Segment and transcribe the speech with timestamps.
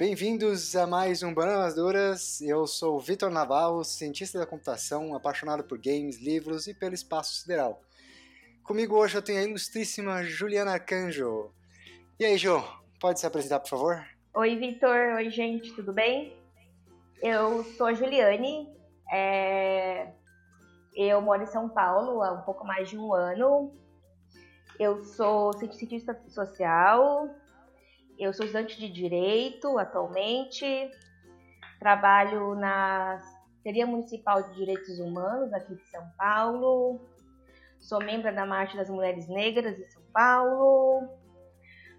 [0.00, 2.40] Bem-vindos a mais um Bananas Duras.
[2.40, 7.82] Eu sou Vitor Navarro, cientista da computação, apaixonado por games, livros e pelo espaço sideral.
[8.64, 11.52] Comigo hoje eu tenho a ilustríssima Juliana Arcanjo.
[12.18, 12.64] E aí, Ju,
[12.98, 14.02] pode se apresentar, por favor?
[14.32, 15.16] Oi, Vitor.
[15.16, 16.34] Oi, gente, tudo bem?
[17.22, 18.74] Eu sou a Juliane.
[19.12, 20.12] É...
[20.96, 23.70] Eu moro em São Paulo há um pouco mais de um ano.
[24.78, 27.28] Eu sou cientista social,
[28.20, 30.90] eu sou estudante de Direito atualmente,
[31.78, 33.18] trabalho na
[33.56, 37.00] Secretaria Municipal de Direitos Humanos aqui de São Paulo,
[37.78, 41.08] sou membro da Marcha das Mulheres Negras de São Paulo,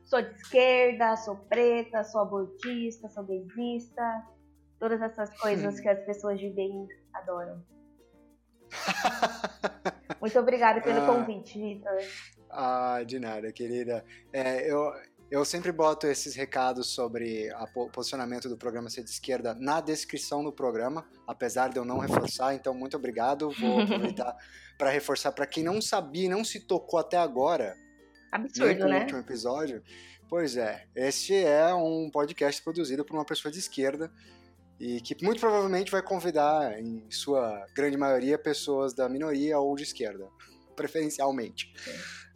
[0.03, 4.27] sou de esquerda, sou preta, sou abortista, sou gaysista,
[4.80, 7.63] todas essas coisas que as pessoas de bem adoram.
[10.22, 11.97] Muito obrigada pelo ah, convite, Vitor.
[12.50, 14.06] Ah, de nada, querida.
[14.31, 14.94] É, eu,
[15.32, 20.44] eu sempre boto esses recados sobre o posicionamento do programa Ser de Esquerda na descrição
[20.44, 23.50] do programa, apesar de eu não reforçar, então muito obrigado.
[23.52, 24.36] Vou aproveitar
[24.78, 27.78] para reforçar para quem não sabia, não se tocou até agora.
[28.30, 28.96] Absurdo, né?
[28.96, 29.82] No último episódio.
[30.28, 34.12] Pois é, este é um podcast produzido por uma pessoa de esquerda
[34.78, 39.84] e que muito provavelmente vai convidar, em sua grande maioria, pessoas da minoria ou de
[39.84, 40.28] esquerda,
[40.76, 41.74] preferencialmente.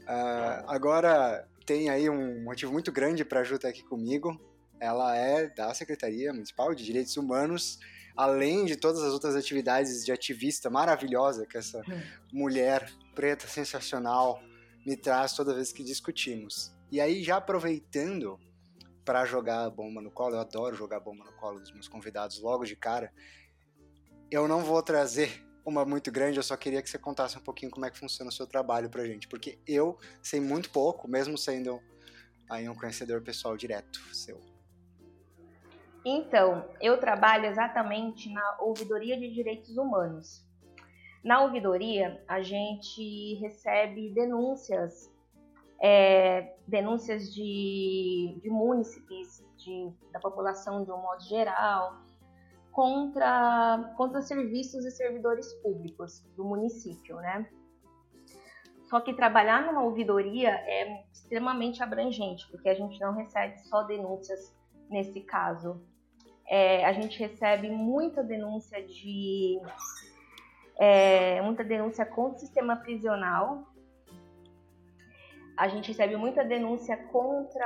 [0.04, 4.40] Uh, agora, tem aí um motivo muito grande para a Ju estar aqui comigo.
[4.80, 7.80] Ela é da Secretaria Municipal de Direitos Humanos,
[8.16, 12.02] além de todas as outras atividades de ativista maravilhosa que essa hum.
[12.32, 14.40] mulher preta sensacional
[14.86, 16.72] me traz toda vez que discutimos.
[16.92, 18.40] E aí, já aproveitando
[19.04, 22.40] para jogar a bomba no colo, eu adoro jogar bomba no colo dos meus convidados
[22.40, 23.12] logo de cara,
[24.32, 27.72] eu não vou trazer uma muito grande, eu só queria que você contasse um pouquinho
[27.72, 31.38] como é que funciona o seu trabalho pra gente, porque eu sei muito pouco, mesmo
[31.38, 31.82] sendo
[32.48, 34.40] aí um conhecedor pessoal direto seu.
[36.06, 40.46] Então, eu trabalho exatamente na ouvidoria de direitos humanos.
[41.24, 45.12] Na ouvidoria, a gente recebe denúncias,
[45.82, 52.05] é, denúncias de, de munícipes, de, da população de um modo geral,
[52.76, 57.50] contra, contra serviços e servidores públicos do município, né?
[58.90, 64.54] Só que trabalhar numa ouvidoria é extremamente abrangente, porque a gente não recebe só denúncias
[64.90, 65.82] nesse caso.
[66.46, 69.58] É, a gente recebe muita denúncia de
[70.78, 73.64] é, muita denúncia contra o sistema prisional.
[75.56, 77.66] A gente recebe muita denúncia contra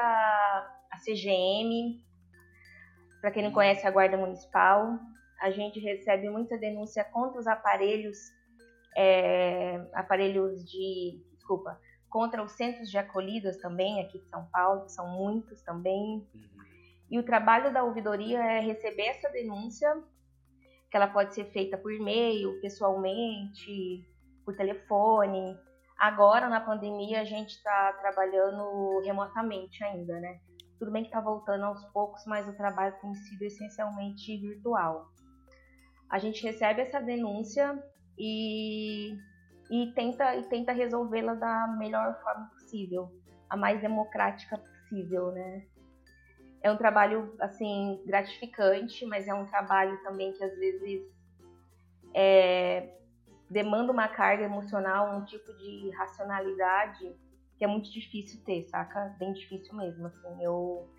[0.91, 1.99] a CGM,
[3.22, 4.97] para quem não conhece a Guarda Municipal,
[5.41, 8.18] a gente recebe muita denúncia contra os aparelhos,
[8.96, 14.91] é, aparelhos de, desculpa, contra os centros de acolhidas também aqui de São Paulo, que
[14.91, 16.28] são muitos também.
[16.34, 16.50] Uhum.
[17.09, 19.91] E o trabalho da ouvidoria é receber essa denúncia,
[20.90, 24.06] que ela pode ser feita por e-mail, pessoalmente,
[24.44, 25.57] por telefone.
[25.97, 30.40] Agora, na pandemia, a gente está trabalhando remotamente ainda, né?
[30.79, 35.12] Tudo bem que está voltando aos poucos, mas o trabalho tem sido essencialmente virtual.
[36.09, 37.78] A gente recebe essa denúncia
[38.17, 39.13] e,
[39.69, 43.12] e tenta, e tenta resolvê-la da melhor forma possível,
[43.50, 45.68] a mais democrática possível, né?
[46.62, 51.03] É um trabalho, assim, gratificante, mas é um trabalho também que às vezes
[52.13, 52.97] é,
[53.50, 57.16] demanda uma carga emocional, um tipo de racionalidade
[57.59, 59.13] que é muito difícil ter, saca?
[59.19, 60.41] Bem difícil mesmo, assim.
[60.41, 60.89] Eu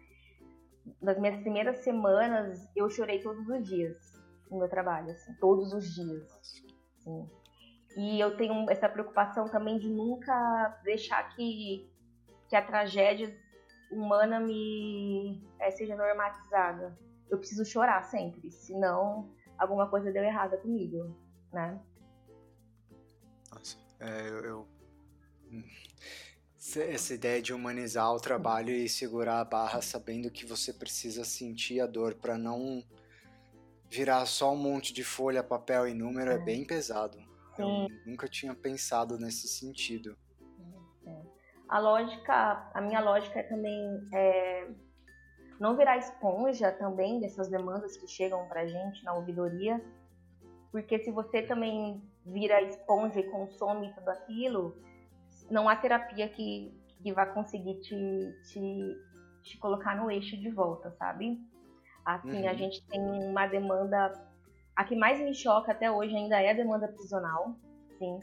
[1.00, 3.97] nas minhas primeiras semanas eu chorei todos os dias
[4.50, 6.31] no meu trabalho, assim, todos os dias.
[6.98, 7.31] Assim.
[7.97, 11.91] E eu tenho essa preocupação também de nunca deixar que,
[12.48, 13.34] que a tragédia
[13.91, 16.94] humana me é, seja normatizada.
[17.31, 21.16] Eu preciso chorar sempre, senão alguma coisa deu errada comigo,
[21.53, 21.80] né?
[23.51, 24.68] Nossa, é, eu, eu
[26.77, 31.81] essa ideia de humanizar o trabalho e segurar a barra sabendo que você precisa sentir
[31.81, 32.83] a dor para não
[33.89, 37.19] virar só um monte de folha, papel e número é, é bem pesado.
[37.57, 37.89] Sim.
[37.91, 40.17] Eu nunca tinha pensado nesse sentido.
[41.07, 41.22] É.
[41.69, 44.69] A lógica, a minha lógica é também é,
[45.59, 49.83] não virar esponja também dessas demandas que chegam pra gente na ouvidoria,
[50.71, 54.77] porque se você também vira esponja e consome tudo aquilo,
[55.51, 58.97] não há terapia que, que vá conseguir te, te,
[59.43, 61.39] te colocar no eixo de volta, sabe?
[62.05, 62.49] Assim, uhum.
[62.49, 64.13] a gente tem uma demanda.
[64.75, 67.57] A que mais me choca até hoje ainda é a demanda prisional,
[67.99, 68.19] sim.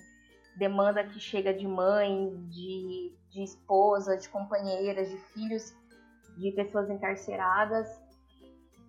[0.56, 5.76] Demanda que chega de mãe, de, de esposa, de companheiras, de filhos
[6.38, 7.88] de pessoas encarceradas.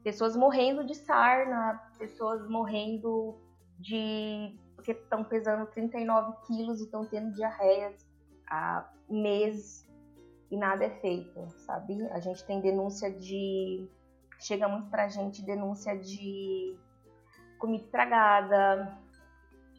[0.02, 3.38] pessoas morrendo de sarna, pessoas morrendo
[3.79, 4.56] de.
[4.75, 8.07] porque estão pesando 39 quilos e estão tendo diarreias
[8.50, 9.88] há meses
[10.50, 12.06] e nada é feito, sabe?
[12.10, 13.88] A gente tem denúncia de.
[14.40, 16.76] Chega muito pra gente denúncia de
[17.58, 18.98] comida estragada,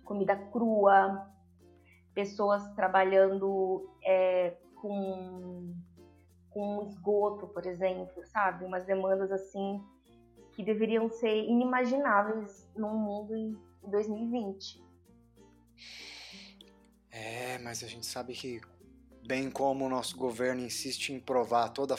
[0.04, 1.28] comida crua,
[2.14, 5.74] pessoas trabalhando é, com,
[6.50, 8.66] com esgoto, por exemplo, sabe?
[8.66, 9.82] Umas demandas assim
[10.52, 13.58] que deveriam ser inimagináveis num mundo em
[13.90, 14.84] 2020.
[17.12, 18.62] É, mas a gente sabe que,
[19.26, 21.96] bem como o nosso governo insiste em provar toda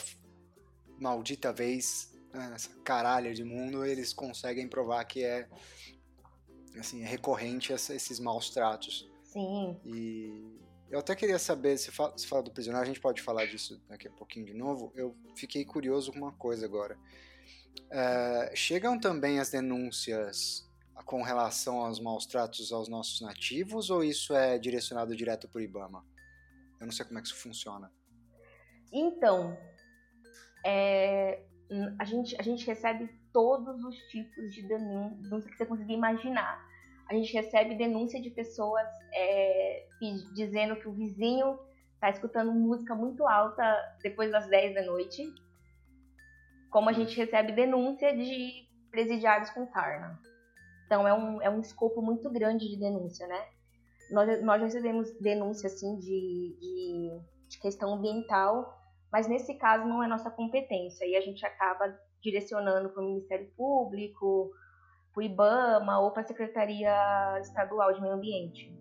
[0.99, 5.49] maldita vez né, essa caralha de mundo, eles conseguem provar que é
[6.79, 9.11] assim, é recorrente esses maus tratos.
[9.25, 9.77] Sim.
[9.85, 10.61] E
[10.91, 13.81] eu até queria saber, se fala, se fala do prisioneiro, a gente pode falar disso
[13.89, 14.93] daqui a pouquinho de novo.
[14.95, 16.99] Eu fiquei curioso com uma coisa agora.
[17.91, 20.70] É, chegam também as denúncias
[21.05, 25.63] com relação aos maus tratos aos nossos nativos ou isso é direcionado direto para o
[25.63, 26.05] IBAMA?
[26.81, 27.93] Eu não sei como é que isso funciona.
[28.93, 29.57] Então,
[30.65, 31.43] é,
[31.99, 36.61] a, gente, a gente recebe todos os tipos de denúncia que você conseguir imaginar.
[37.09, 39.87] A gente recebe denúncia de pessoas é,
[40.35, 41.59] dizendo que o vizinho
[41.95, 43.63] está escutando música muito alta
[44.03, 45.23] depois das 10 da noite.
[46.71, 50.21] Como a gente recebe denúncia de presidiários com sarna.
[50.91, 53.47] Então é um, é um escopo muito grande de denúncia, né?
[54.11, 58.77] Nós, nós recebemos denúncia assim de, de, de questão ambiental,
[59.13, 63.49] mas nesse caso não é nossa competência e a gente acaba direcionando para o Ministério
[63.57, 64.51] Público,
[65.15, 66.93] para o IBAMA ou para a Secretaria
[67.41, 68.77] Estadual de Meio Ambiente.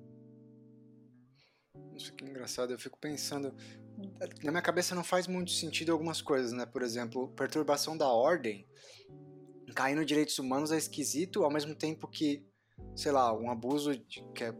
[1.95, 3.53] Isso que engraçado, eu fico pensando,
[4.44, 6.65] na minha cabeça não faz muito sentido algumas coisas, né?
[6.65, 8.67] Por exemplo, perturbação da ordem,
[9.74, 12.45] cair no direitos humanos é esquisito, ao mesmo tempo que,
[12.95, 14.54] sei lá, um abuso de, que é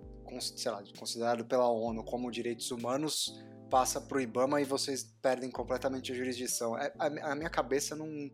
[0.56, 3.34] sei lá, considerado pela ONU como direitos humanos
[3.70, 6.78] passa para o IBAMA e vocês perdem completamente a jurisdição.
[6.78, 8.30] É, a, a minha cabeça não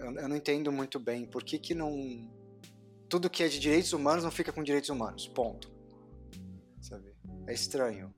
[0.00, 1.92] eu, eu não entendo muito bem por que, que não.
[3.08, 5.26] Tudo que é de direitos humanos não fica com direitos humanos.
[5.28, 5.70] Ponto.
[6.80, 7.14] Sabe?
[7.46, 8.14] É estranho.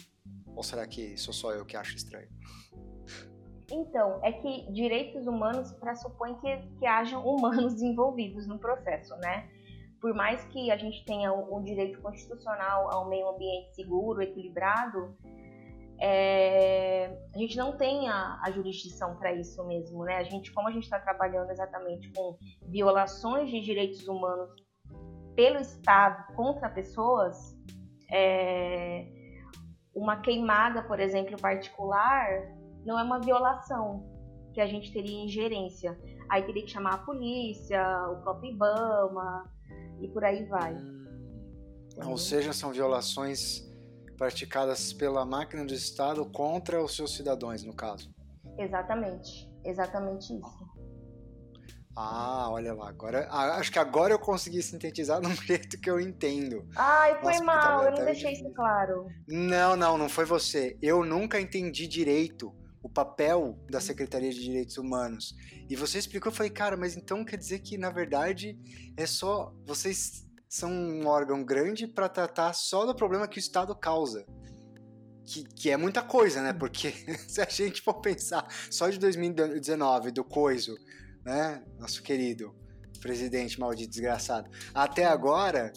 [0.54, 2.28] Ou será que sou só eu que acho estranho?
[3.70, 9.48] Então, é que direitos humanos pressupõe que, que hajam humanos envolvidos no processo, né?
[10.00, 15.16] Por mais que a gente tenha o, o direito constitucional ao meio ambiente seguro, equilibrado,
[16.00, 20.16] é, a gente não tem a, a jurisdição para isso mesmo, né?
[20.16, 22.36] A gente, como a gente está trabalhando exatamente com
[22.68, 24.50] violações de direitos humanos
[25.36, 27.56] pelo Estado contra pessoas,
[28.10, 29.06] é,
[29.94, 32.48] uma queimada, por exemplo, particular,
[32.84, 34.04] não é uma violação
[34.52, 35.98] que a gente teria ingerência.
[36.28, 39.50] Aí teria que chamar a polícia, o próprio IBAMA
[40.00, 40.74] e por aí vai.
[40.74, 41.04] Hum,
[42.06, 43.70] ou seja, são violações
[44.16, 48.12] praticadas pela máquina do Estado contra os seus cidadãos, no caso.
[48.58, 50.72] Exatamente, exatamente isso.
[51.94, 56.00] Ah, olha lá, agora acho que agora eu consegui sintetizar de um jeito que eu
[56.00, 56.66] entendo.
[56.74, 59.06] Ai, foi Nossa, mal, eu não deixei isso claro.
[59.28, 60.76] Não, não, não foi você.
[60.80, 65.34] Eu nunca entendi direito o papel da Secretaria de Direitos Humanos.
[65.70, 68.58] E você explicou, eu falei, cara, mas então quer dizer que na verdade
[68.96, 73.74] é só vocês são um órgão grande para tratar só do problema que o Estado
[73.74, 74.26] causa.
[75.24, 76.52] Que, que é muita coisa, né?
[76.52, 76.92] Porque
[77.28, 80.76] se a gente for pensar só de 2019, do Coiso,
[81.24, 81.64] né?
[81.78, 82.54] Nosso querido
[83.00, 85.72] presidente maldito desgraçado, até agora,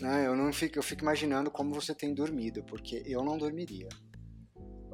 [0.00, 0.26] né?
[0.26, 3.88] Eu não fico, eu fico imaginando como você tem dormido, porque eu não dormiria.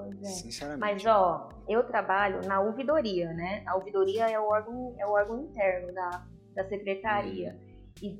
[0.04, 0.26] Pois é.
[0.26, 0.80] Sinceramente.
[0.80, 3.62] Mas ó, eu trabalho na ouvidoria, né?
[3.66, 7.58] A ouvidoria é o órgão, é o órgão interno da, da secretaria.
[7.62, 7.70] Hum.
[8.02, 8.18] E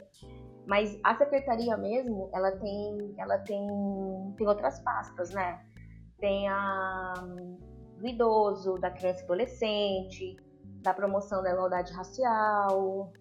[0.67, 3.67] mas a secretaria mesmo, ela tem, ela tem,
[4.37, 5.61] tem outras pastas, né?
[6.19, 7.15] Tem a
[7.99, 10.37] do idoso, da criança e adolescente,
[10.81, 13.13] da promoção da igualdade racial,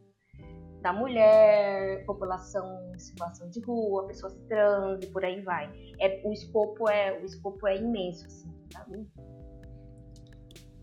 [0.81, 5.71] da mulher, população em situação de rua, pessoas trans e por aí vai.
[5.99, 8.49] É, o escopo é o escopo é imenso, assim?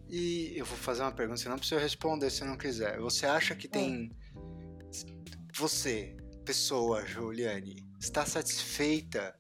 [0.09, 2.99] E eu vou fazer uma pergunta, você não precisa responder se não quiser.
[3.01, 4.11] Você acha que tem
[5.57, 9.35] você pessoa, Juliane, está satisfeita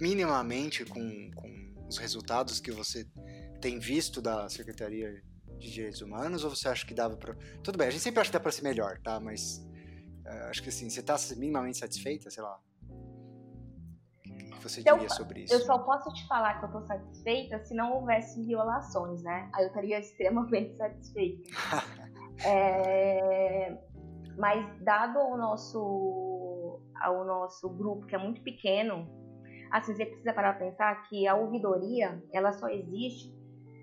[0.00, 3.06] minimamente com, com os resultados que você
[3.60, 5.22] tem visto da Secretaria
[5.58, 8.28] de Direitos Humanos ou você acha que dava para tudo bem a gente sempre acha
[8.30, 9.64] que dá para ser melhor tá mas
[10.26, 12.58] uh, acho que assim você está minimamente satisfeita sei lá?
[14.28, 15.54] O que você então, diria sobre isso?
[15.54, 19.50] eu só posso te falar que eu estou satisfeita se não houvesse violações né?
[19.52, 21.50] Aí eu estaria extremamente satisfeita.
[22.44, 23.78] É,
[24.36, 29.06] mas dado o nosso, ao nosso grupo, que é muito pequeno,
[29.70, 33.32] assim, você precisa parar para pensar que a ouvidoria, ela só existe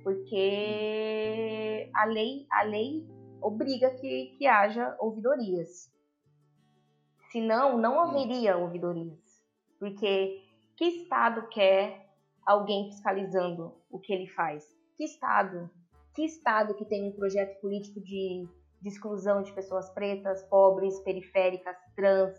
[0.03, 3.07] porque a lei, a lei
[3.41, 5.91] obriga que, que haja ouvidorias.
[7.31, 9.19] Senão, não haveria ouvidorias.
[9.79, 10.41] Porque
[10.75, 12.09] que Estado quer
[12.45, 14.65] alguém fiscalizando o que ele faz?
[14.97, 15.69] Que Estado?
[16.13, 18.47] Que Estado que tem um projeto político de,
[18.81, 22.35] de exclusão de pessoas pretas, pobres, periféricas, trans,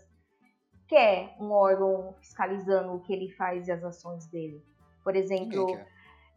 [0.87, 4.61] quer um órgão fiscalizando o que ele faz e as ações dele?
[5.03, 5.87] Por exemplo, ninguém quer,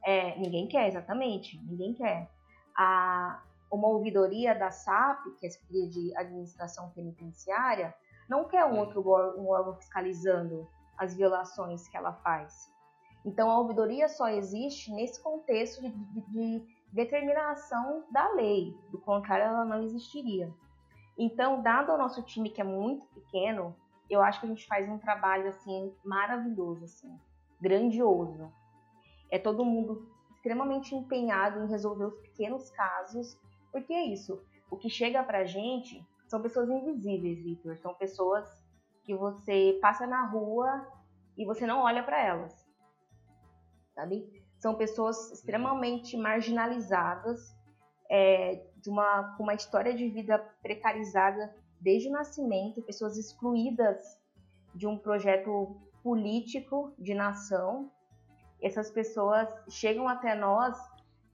[0.05, 2.31] é, ninguém quer exatamente, ninguém quer.
[2.77, 7.93] A, uma ouvidoria da SAP, que é a Secretaria de Administração Penitenciária,
[8.29, 9.01] não quer um outro
[9.39, 10.67] um órgão fiscalizando
[10.97, 12.73] as violações que ela faz.
[13.25, 19.47] Então, a ouvidoria só existe nesse contexto de, de, de determinação da lei, do contrário,
[19.47, 20.53] ela não existiria.
[21.17, 23.75] Então, dado o nosso time que é muito pequeno,
[24.11, 27.19] eu acho que a gente faz um trabalho assim maravilhoso, assim,
[27.61, 28.53] grandioso.
[29.31, 33.39] É todo mundo extremamente empenhado em resolver os pequenos casos,
[33.73, 34.43] porque é isso.
[34.71, 37.77] O que chega pra gente são pessoas invisíveis, Victor.
[37.79, 38.45] São pessoas
[39.05, 40.85] que você passa na rua
[41.39, 42.67] e você não olha para elas.
[43.95, 44.43] Sabe?
[44.59, 47.57] São pessoas extremamente marginalizadas,
[48.11, 54.21] é, de uma, com uma história de vida precarizada desde o nascimento, pessoas excluídas
[54.75, 57.93] de um projeto político de nação.
[58.61, 60.77] Essas pessoas chegam até nós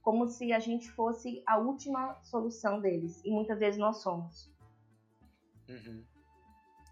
[0.03, 4.51] como se a gente fosse a última solução deles, e muitas vezes nós somos.
[5.71, 6.05] Uhum.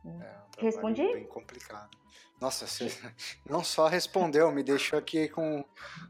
[0.05, 0.21] Hum.
[0.21, 1.13] É um Respondi?
[1.13, 1.97] Bem complicado.
[2.39, 2.87] Nossa, você
[3.47, 5.63] não só respondeu, me deixou aqui com.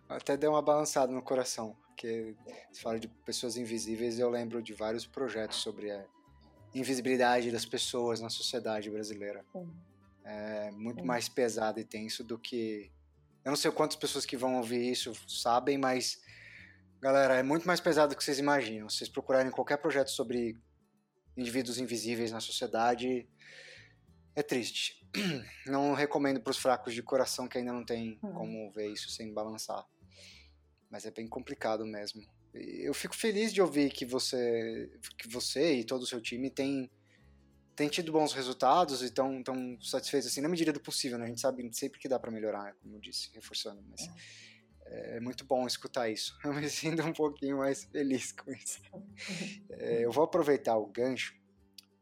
[0.08, 1.76] Até deu uma balançada no coração.
[1.88, 2.36] Porque
[2.72, 6.06] você fala de pessoas invisíveis, eu lembro de vários projetos sobre a
[6.74, 9.44] invisibilidade das pessoas na sociedade brasileira.
[9.52, 9.70] Sim.
[10.24, 11.08] É muito Sim.
[11.08, 12.92] mais pesado e tenso do que.
[13.44, 16.22] Eu não sei quantas pessoas que vão ouvir isso sabem, mas.
[17.02, 18.90] Galera, é muito mais pesado do que vocês imaginam.
[18.90, 20.58] Se vocês procurarem qualquer projeto sobre
[21.40, 23.28] indivíduos invisíveis na sociedade,
[24.36, 25.06] é triste.
[25.66, 28.34] Não recomendo para os fracos de coração que ainda não tem uhum.
[28.34, 29.86] como ver isso sem balançar.
[30.90, 32.24] Mas é bem complicado mesmo.
[32.54, 36.90] Eu fico feliz de ouvir que você, que você e todo o seu time tem,
[37.76, 41.26] tem tido bons resultados e estão tão satisfeitos, assim, na medida do possível, né?
[41.26, 44.14] A gente sabe sempre que dá para melhorar, como eu disse, reforçando, mas é.
[44.90, 46.38] É muito bom escutar isso.
[46.44, 48.82] Eu me sinto um pouquinho mais feliz com isso.
[49.70, 51.34] É, eu vou aproveitar o gancho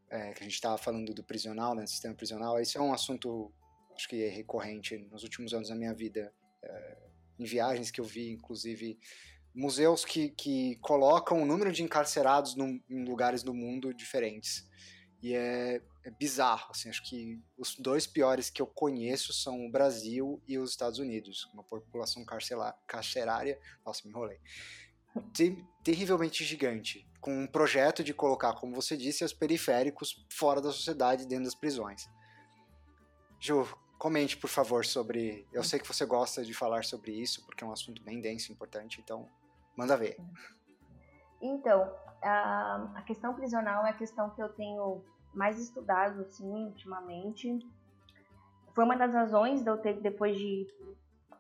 [0.10, 2.94] é, que a gente estava falando do prisional, né, do sistema prisional, isso é um
[2.94, 3.52] assunto,
[3.96, 6.98] acho que é recorrente nos últimos anos da minha vida, é,
[7.40, 8.98] em viagens que eu vi, inclusive,
[9.54, 12.56] museus que, que colocam o número de encarcerados
[12.90, 14.68] em lugares do mundo diferentes.
[15.22, 19.72] E é, é, bizarro, assim, acho que os dois piores que eu conheço são o
[19.72, 22.24] Brasil e os Estados Unidos, uma população
[22.88, 24.40] carcerária, nossa, me enrolei,
[25.84, 31.28] terrivelmente gigante com um projeto de colocar, como você disse, os periféricos fora da sociedade,
[31.28, 32.10] dentro das prisões.
[33.40, 35.46] Ju, comente, por favor, sobre.
[35.52, 38.52] Eu sei que você gosta de falar sobre isso, porque é um assunto bem denso
[38.52, 39.28] importante, então
[39.76, 40.18] manda ver.
[41.42, 45.04] Então, a questão prisional é a questão que eu tenho
[45.38, 47.60] mais estudado, assim, ultimamente.
[48.74, 50.68] Foi uma das razões de eu ter, depois de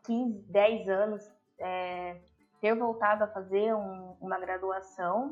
[0.03, 2.21] 15, 10 anos, é,
[2.61, 5.31] ter voltado a fazer um, uma graduação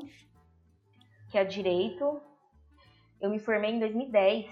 [1.30, 2.20] que é direito.
[3.20, 4.46] Eu me formei em 2010,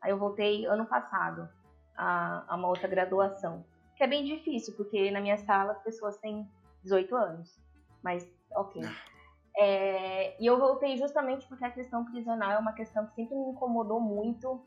[0.00, 1.48] aí eu voltei ano passado
[1.96, 3.64] a, a uma outra graduação,
[3.96, 6.48] que é bem difícil, porque na minha sala as pessoas têm
[6.82, 7.60] 18 anos,
[8.02, 8.82] mas ok.
[9.56, 13.50] É, e eu voltei justamente porque a questão prisional é uma questão que sempre me
[13.50, 14.60] incomodou muito.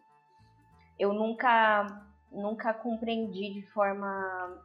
[0.99, 4.63] Eu nunca, nunca compreendi de forma,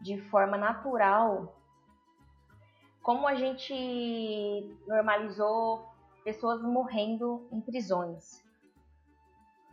[0.00, 1.54] de forma natural
[3.02, 3.74] como a gente
[4.86, 5.84] normalizou
[6.24, 8.42] pessoas morrendo em prisões.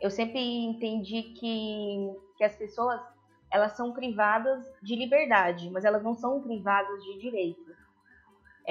[0.00, 3.00] Eu sempre entendi que, que as pessoas
[3.50, 7.69] elas são privadas de liberdade, mas elas não são privadas de direito.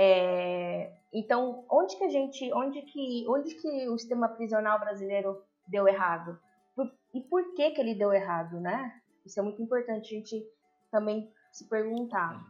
[0.01, 5.89] É, então, onde que a gente, onde que, onde que o sistema prisional brasileiro deu
[5.89, 6.39] errado?
[6.73, 9.01] Por, e por que que ele deu errado, né?
[9.25, 10.47] Isso é muito importante a gente
[10.89, 12.41] também se perguntar.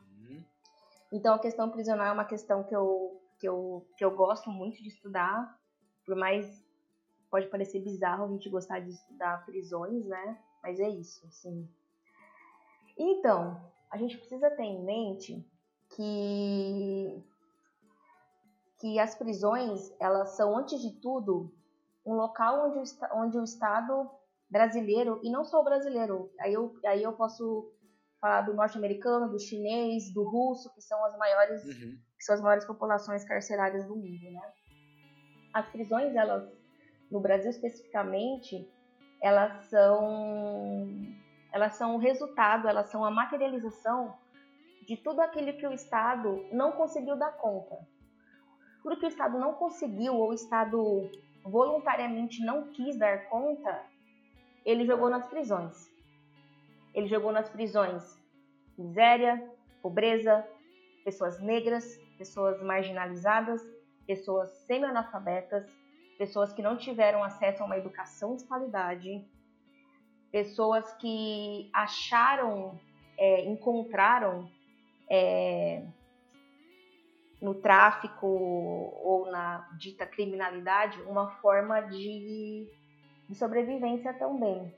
[1.12, 4.84] Então, a questão prisional é uma questão que eu, que eu, que eu gosto muito
[4.84, 5.58] de estudar,
[6.06, 6.64] por mais
[7.32, 10.38] pode parecer bizarro a gente gostar de estudar prisões, né?
[10.62, 11.68] Mas é isso, assim.
[12.96, 15.44] Então, a gente precisa ter em mente
[15.96, 17.24] que
[18.80, 21.54] que as prisões, elas são antes de tudo
[22.06, 24.10] um local onde o, onde o Estado
[24.50, 27.72] brasileiro, e não só o brasileiro, aí eu, aí eu posso
[28.20, 31.98] falar do norte-americano, do chinês, do russo, que são as maiores, uhum.
[32.18, 34.54] que são as maiores populações carcerárias do mundo, né?
[35.54, 36.52] As prisões, elas,
[37.12, 38.68] no Brasil especificamente,
[39.22, 40.90] elas são,
[41.52, 44.18] elas são o resultado, elas são a materialização
[44.86, 47.78] de tudo aquilo que o Estado não conseguiu dar conta.
[48.82, 51.10] Tudo que o Estado não conseguiu ou o Estado
[51.44, 53.84] voluntariamente não quis dar conta,
[54.66, 55.90] ele jogou nas prisões.
[56.94, 58.20] Ele jogou nas prisões
[58.78, 59.46] miséria,
[59.82, 60.48] pobreza,
[61.04, 63.62] pessoas negras, pessoas marginalizadas,
[64.08, 65.66] pessoas semi-analfabetas,
[66.18, 69.26] pessoas que não tiveram acesso a uma educação de qualidade,
[70.32, 72.80] pessoas que acharam,
[73.18, 74.50] é, encontraram
[75.10, 75.86] é,
[77.42, 82.68] no tráfico ou na dita criminalidade uma forma de,
[83.28, 84.74] de sobrevivência também.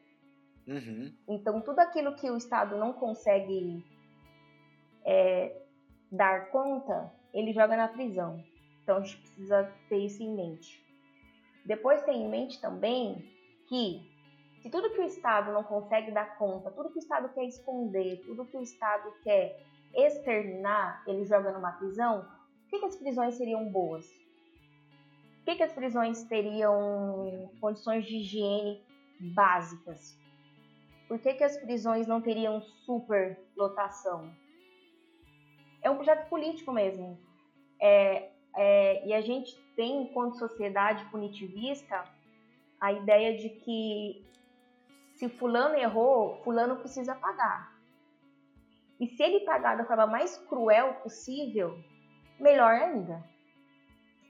[0.67, 1.11] Uhum.
[1.27, 3.83] Então, tudo aquilo que o Estado não consegue
[5.03, 5.59] é,
[6.11, 8.43] dar conta, ele joga na prisão.
[8.83, 10.85] Então, a gente precisa ter isso em mente.
[11.65, 13.27] Depois, ter em mente também
[13.67, 14.07] que,
[14.61, 18.21] se tudo que o Estado não consegue dar conta, tudo que o Estado quer esconder,
[18.25, 19.59] tudo que o Estado quer
[19.93, 22.25] exterminar, ele joga numa prisão,
[22.71, 24.07] que, que as prisões seriam boas?
[24.07, 28.81] Por que, que as prisões teriam condições de higiene
[29.19, 30.17] básicas?
[31.07, 34.33] Por que, que as prisões não teriam super lotação?
[35.81, 37.19] É um projeto político mesmo.
[37.81, 42.05] É, é, e a gente tem, enquanto sociedade punitivista,
[42.79, 44.25] a ideia de que
[45.15, 47.75] se fulano errou, fulano precisa pagar.
[48.99, 51.77] E se ele pagar da forma mais cruel possível,
[52.41, 53.23] melhor ainda.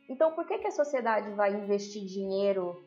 [0.09, 2.83] Então, por que, que a sociedade vai investir dinheiro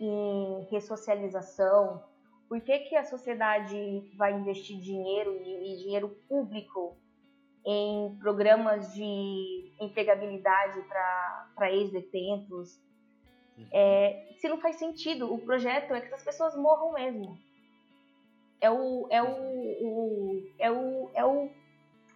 [0.00, 2.02] em ressocialização,
[2.48, 6.96] por que, que a sociedade vai investir dinheiro e, dinheiro público
[7.64, 12.78] em programas de empregabilidade para ex-detentos?
[13.58, 13.66] Uhum.
[13.72, 17.36] É, se não faz sentido, o projeto é que essas pessoas morram mesmo.
[18.60, 21.50] É o, é o, o, é o, é o,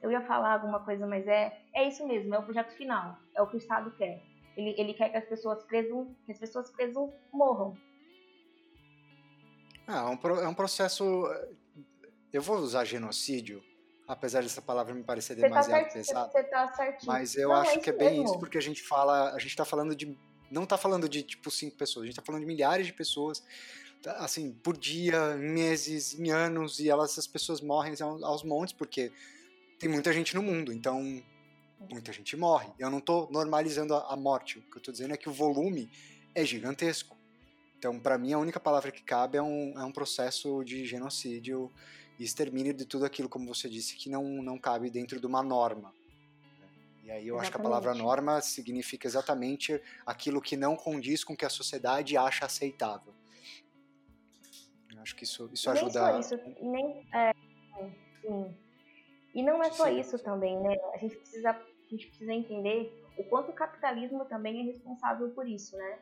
[0.03, 3.43] eu ia falar alguma coisa, mas é, é isso mesmo, é o projeto final, é
[3.43, 4.23] o que o Estado quer.
[4.57, 7.77] Ele, ele quer que as pessoas presas, que as pessoas presas morram.
[9.87, 11.27] Ah, é um, é um processo.
[11.27, 11.49] Eh,
[12.33, 13.63] eu vou usar genocídio,
[14.07, 16.31] apesar dessa palavra me parecer tá demasiado tá pesada.
[16.31, 17.13] Você tá certinho.
[17.13, 18.25] Mas eu não, acho é que é bem mesmo.
[18.25, 20.17] isso, porque a gente fala, a gente tá falando de.
[20.51, 23.43] Não tá falando de tipo cinco pessoas, a gente tá falando de milhares de pessoas,
[24.03, 28.75] tá, assim, por dia, em meses, em anos, e elas, essas pessoas morrem aos montes,
[28.75, 29.13] porque
[29.81, 31.23] tem muita gente no mundo, então
[31.91, 32.71] muita gente morre.
[32.79, 35.33] Eu não tô normalizando a, a morte, o que eu tô dizendo é que o
[35.33, 35.91] volume
[36.35, 37.17] é gigantesco.
[37.79, 41.73] Então, para mim, a única palavra que cabe é um, é um processo de genocídio
[42.19, 45.43] e extermínio de tudo aquilo, como você disse, que não, não cabe dentro de uma
[45.43, 45.95] norma.
[47.03, 47.41] E aí eu exatamente.
[47.41, 51.49] acho que a palavra norma significa exatamente aquilo que não condiz com o que a
[51.49, 53.15] sociedade acha aceitável.
[54.95, 56.01] Eu acho que isso, isso nem ajuda.
[56.01, 57.33] Só isso, nem, é,
[58.21, 58.55] sim.
[59.35, 60.77] E não é só isso também, né?
[60.95, 65.49] A gente, precisa, a gente precisa entender o quanto o capitalismo também é responsável por
[65.49, 65.99] isso, né?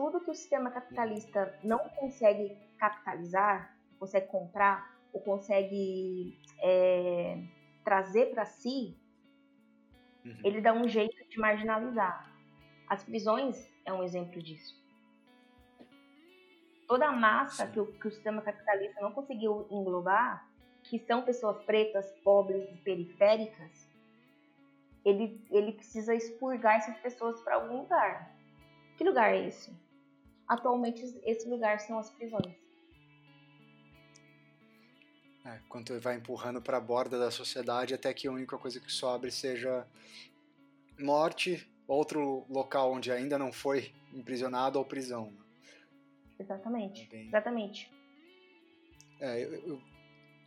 [0.00, 7.42] tudo que o sistema capitalista não consegue capitalizar, consegue comprar ou consegue é,
[7.84, 8.96] trazer para si,
[10.24, 10.38] uhum.
[10.42, 12.32] ele dá um jeito de marginalizar.
[12.88, 14.74] As prisões é um exemplo disso.
[16.88, 20.48] Toda a massa que o, que o sistema capitalista não conseguiu englobar,
[20.90, 23.88] que são pessoas pretas, pobres e periféricas,
[25.04, 28.36] ele, ele precisa expurgar essas pessoas para algum lugar.
[28.98, 29.72] Que lugar é esse?
[30.48, 32.56] Atualmente, esse lugar são as prisões.
[35.46, 38.90] É, quando vai empurrando para a borda da sociedade até que a única coisa que
[38.90, 39.86] sobre seja
[40.98, 45.32] morte, outro local onde ainda não foi imprisionado ou prisão.
[46.36, 47.26] Exatamente, é bem...
[47.28, 47.92] exatamente.
[49.20, 49.89] É, eu, eu,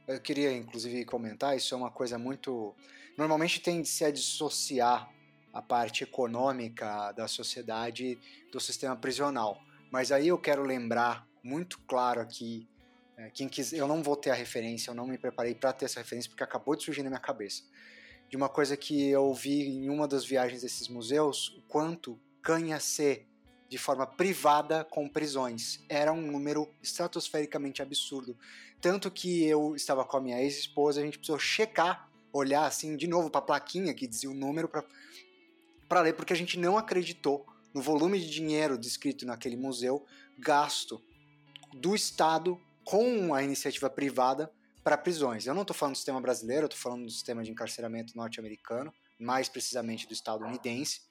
[0.07, 2.75] eu, queria inclusive comentar, isso é uma coisa muito...
[3.17, 5.09] Normalmente tende-se a dissociar
[5.53, 8.17] a parte econômica da sociedade
[8.51, 9.61] do sistema prisional.
[9.91, 12.67] Mas aí eu quero lembrar muito claro aqui,
[13.15, 15.85] é, quem quiser, eu não vou ter a referência, eu não me preparei para ter
[15.85, 17.63] essa referência porque acabou de surgir na minha cabeça.
[18.29, 23.27] De uma coisa que eu vi em uma das viagens desses museus, o quanto ganha-se
[23.73, 25.83] de forma privada com prisões.
[25.89, 28.37] Era um número estratosfericamente absurdo.
[28.79, 33.07] Tanto que eu estava com a minha ex-esposa, a gente precisou checar, olhar assim de
[33.07, 34.69] novo para a plaquinha que dizia o número
[35.89, 40.05] para ler, porque a gente não acreditou no volume de dinheiro descrito naquele museu
[40.37, 41.01] gasto
[41.73, 44.51] do Estado com a iniciativa privada
[44.83, 45.47] para prisões.
[45.47, 48.93] Eu não estou falando do sistema brasileiro, eu estou falando do sistema de encarceramento norte-americano,
[49.17, 51.01] mais precisamente do estadunidense.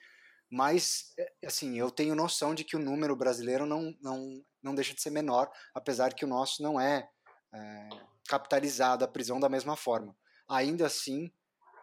[0.55, 4.93] Mas, é, assim, eu tenho noção de que o número brasileiro não, não, não deixa
[4.93, 7.09] de ser menor, apesar que o nosso não é,
[7.55, 7.88] é
[8.29, 10.15] capitalizado a prisão da mesma forma.
[10.47, 11.33] Ainda assim,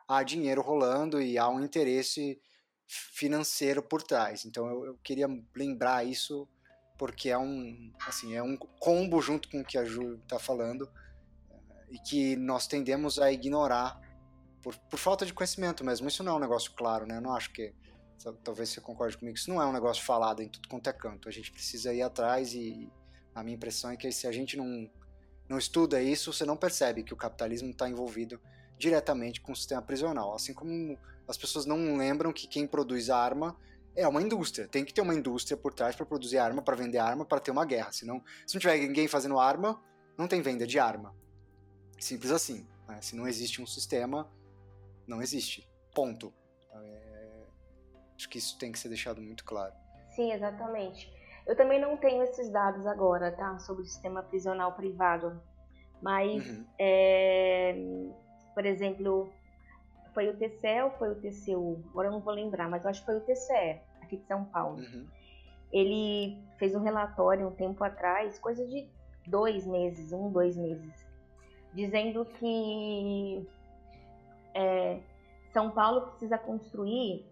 [0.07, 2.39] há dinheiro rolando e há um interesse
[2.85, 4.45] financeiro por trás.
[4.45, 6.47] Então eu, eu, queria lembrar isso
[6.95, 10.91] porque é um assim é um combo junto com o que a Ju está falando
[11.49, 13.99] eh, e que nós tendemos a ignorar
[14.61, 16.07] por, por falta de conhecimento mesmo.
[16.07, 17.17] Isso não é um negócio claro, né?
[17.17, 17.73] Eu não acho que
[18.43, 19.37] talvez você concorde comigo.
[19.37, 21.29] Isso não é um negócio falado em tudo quanto é canto.
[21.29, 22.91] A gente precisa ir atrás e
[23.33, 24.89] a minha impressão é que se a gente não
[25.47, 28.39] não estuda isso, você não percebe que o capitalismo está envolvido
[28.77, 30.35] diretamente com o sistema prisional.
[30.35, 30.95] Assim como
[31.27, 33.57] as pessoas não lembram que quem produz arma
[33.95, 34.67] é uma indústria.
[34.67, 37.49] Tem que ter uma indústria por trás para produzir arma, para vender arma, para ter
[37.49, 37.91] uma guerra.
[37.91, 39.81] Senão, se não tiver ninguém fazendo arma,
[40.15, 41.15] não tem venda de arma.
[41.99, 42.67] Simples assim.
[42.87, 43.01] Né?
[43.01, 44.31] Se não existe um sistema,
[45.07, 45.67] não existe.
[45.93, 46.31] Ponto.
[46.71, 47.08] É...
[48.19, 49.73] Acho que isso tem que ser deixado muito claro.
[50.09, 51.09] Sim, exatamente.
[51.47, 53.57] Eu também não tenho esses dados agora, tá?
[53.59, 55.41] Sobre o sistema prisional privado.
[56.01, 56.65] Mas uhum.
[56.77, 57.75] é,
[58.53, 59.31] por exemplo,
[60.13, 61.81] foi o TCE ou foi o TCU?
[61.91, 64.43] Agora eu não vou lembrar, mas eu acho que foi o TCE, aqui de São
[64.43, 64.79] Paulo.
[64.79, 65.07] Uhum.
[65.71, 68.85] Ele fez um relatório um tempo atrás, coisa de
[69.25, 71.07] dois meses, um, dois meses,
[71.73, 73.47] dizendo que
[74.53, 74.99] é,
[75.53, 77.25] São Paulo precisa construir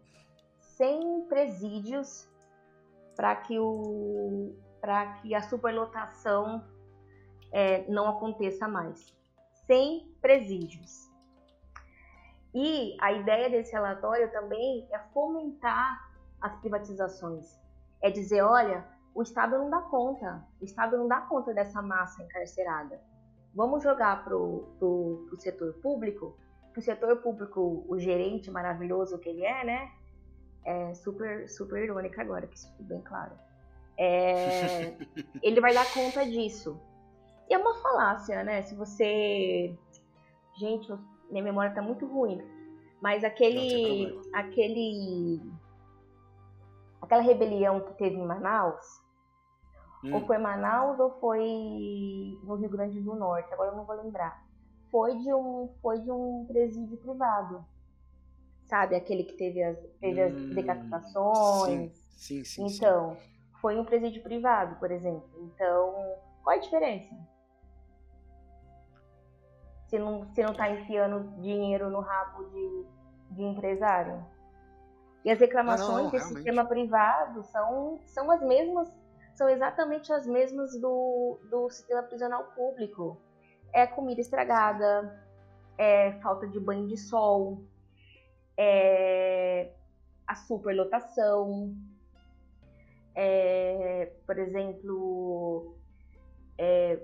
[0.77, 2.31] 100 presídios
[3.15, 4.55] para que, o,
[5.21, 6.63] que a superlotação
[7.51, 9.15] é, não aconteça mais.
[9.65, 11.11] 100 presídios.
[12.53, 17.59] E a ideia desse relatório também é fomentar as privatizações.
[18.01, 18.85] É dizer, olha,
[19.15, 23.01] o Estado não dá conta, o Estado não dá conta dessa massa encarcerada.
[23.53, 26.37] Vamos jogar para o setor público,
[26.71, 29.91] que o setor público, o gerente maravilhoso que ele é, né?
[30.67, 33.31] É super, super irônica agora, que isso ficou bem claro.
[33.97, 34.97] É,
[35.41, 36.77] ele vai dar conta disso.
[37.49, 38.61] E é uma falácia, né?
[38.63, 39.73] Se você.
[40.57, 40.93] Gente,
[41.31, 42.41] minha memória tá muito ruim.
[43.01, 44.19] Mas aquele.
[44.33, 45.41] aquele.
[47.01, 49.01] Aquela rebelião que teve em Manaus.
[50.03, 50.15] Hum.
[50.15, 54.45] Ou foi Manaus ou foi no Rio Grande do Norte, agora eu não vou lembrar.
[54.91, 57.63] Foi de um, foi de um presídio privado.
[58.67, 60.53] Sabe, aquele que teve as, teve as hum.
[60.53, 61.91] decapitações.
[62.09, 62.65] Sim, sim, sim.
[62.65, 63.21] Então, sim.
[63.61, 65.29] foi um presídio privado, por exemplo.
[65.41, 65.93] Então,
[66.43, 67.15] qual é a diferença?
[69.87, 72.85] se não, se não tá enfiando dinheiro no rabo de,
[73.31, 74.23] de empresário.
[75.23, 78.87] E as reclamações desse sistema privado são, são as mesmas,
[79.33, 83.19] são exatamente as mesmas do, do sistema prisional público.
[83.73, 85.21] É comida estragada,
[85.77, 87.63] é falta de banho de sol,
[88.57, 89.71] é
[90.27, 91.73] a superlotação,
[93.15, 95.77] é, por exemplo,
[96.57, 96.99] é,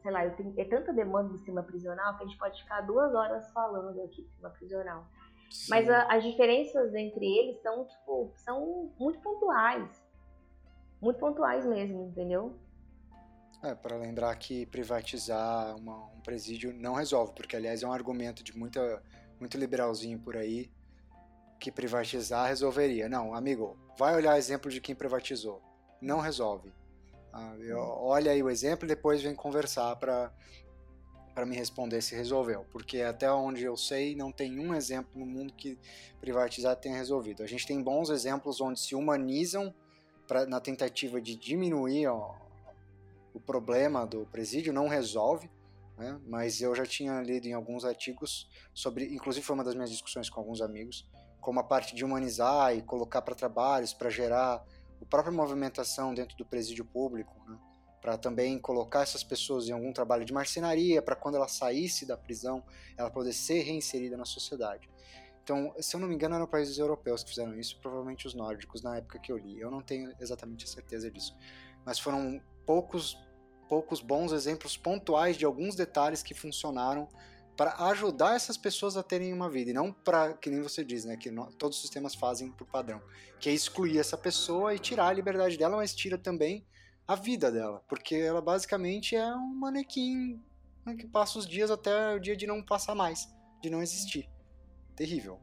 [0.00, 3.12] sei lá, tenho, é tanta demanda do sistema prisional que a gente pode ficar duas
[3.14, 5.06] horas falando aqui do sistema prisional.
[5.50, 5.70] Sim.
[5.70, 10.06] Mas a, as diferenças entre eles são, tipo, são muito pontuais.
[11.00, 12.54] Muito pontuais mesmo, entendeu?
[13.62, 18.44] É, para lembrar que privatizar uma, um presídio não resolve, porque aliás é um argumento
[18.44, 19.02] de muita,
[19.40, 20.70] muito liberalzinho por aí
[21.58, 23.08] que privatizar resolveria.
[23.08, 25.60] Não, amigo, vai olhar exemplo de quem privatizou.
[26.00, 26.72] Não resolve.
[27.32, 27.54] Ah,
[27.98, 30.32] olha aí o exemplo e depois vem conversar para
[31.34, 35.24] para me responder se resolveu, porque até onde eu sei não tem um exemplo no
[35.24, 35.78] mundo que
[36.20, 37.44] privatizar tenha resolvido.
[37.44, 39.72] A gente tem bons exemplos onde se humanizam
[40.26, 42.34] pra, na tentativa de diminuir ó,
[43.32, 45.48] o problema do presídio, não resolve,
[45.96, 46.20] né?
[46.26, 50.28] mas eu já tinha lido em alguns artigos sobre, inclusive foi uma das minhas discussões
[50.28, 51.08] com alguns amigos,
[51.48, 54.62] como a parte de humanizar e colocar para trabalhos para gerar
[55.00, 57.58] a própria movimentação dentro do presídio público, né,
[58.02, 62.18] para também colocar essas pessoas em algum trabalho de marcenaria, para quando ela saísse da
[62.18, 62.62] prisão,
[62.98, 64.90] ela poder ser reinserida na sociedade.
[65.42, 68.82] Então, se eu não me engano, eram países europeus que fizeram isso, provavelmente os nórdicos,
[68.82, 69.58] na época que eu li.
[69.58, 71.34] Eu não tenho exatamente a certeza disso.
[71.82, 73.18] Mas foram poucos,
[73.70, 77.08] poucos bons exemplos pontuais de alguns detalhes que funcionaram
[77.58, 81.04] para ajudar essas pessoas a terem uma vida e não para que nem você diz,
[81.04, 83.02] né, que no, todos os sistemas fazem por padrão,
[83.40, 86.64] que é excluir essa pessoa e tirar a liberdade dela, mas tira também
[87.04, 90.40] a vida dela, porque ela basicamente é um manequim
[90.86, 93.28] né, que passa os dias até o dia de não passar mais,
[93.60, 94.30] de não existir.
[94.94, 95.40] Terrível.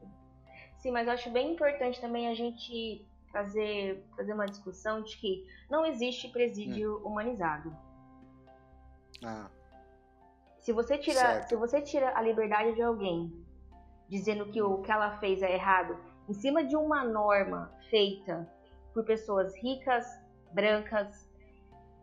[0.78, 5.46] Sim, mas eu acho bem importante também a gente trazer, trazer uma discussão de que
[5.68, 7.08] não existe presídio hum.
[7.08, 7.76] humanizado.
[9.22, 9.50] Ah.
[10.66, 11.48] Se você tira, certo.
[11.48, 13.32] se você tira a liberdade de alguém
[14.08, 15.96] dizendo que o que ela fez é errado,
[16.28, 18.52] em cima de uma norma feita
[18.92, 20.04] por pessoas ricas,
[20.52, 21.24] brancas,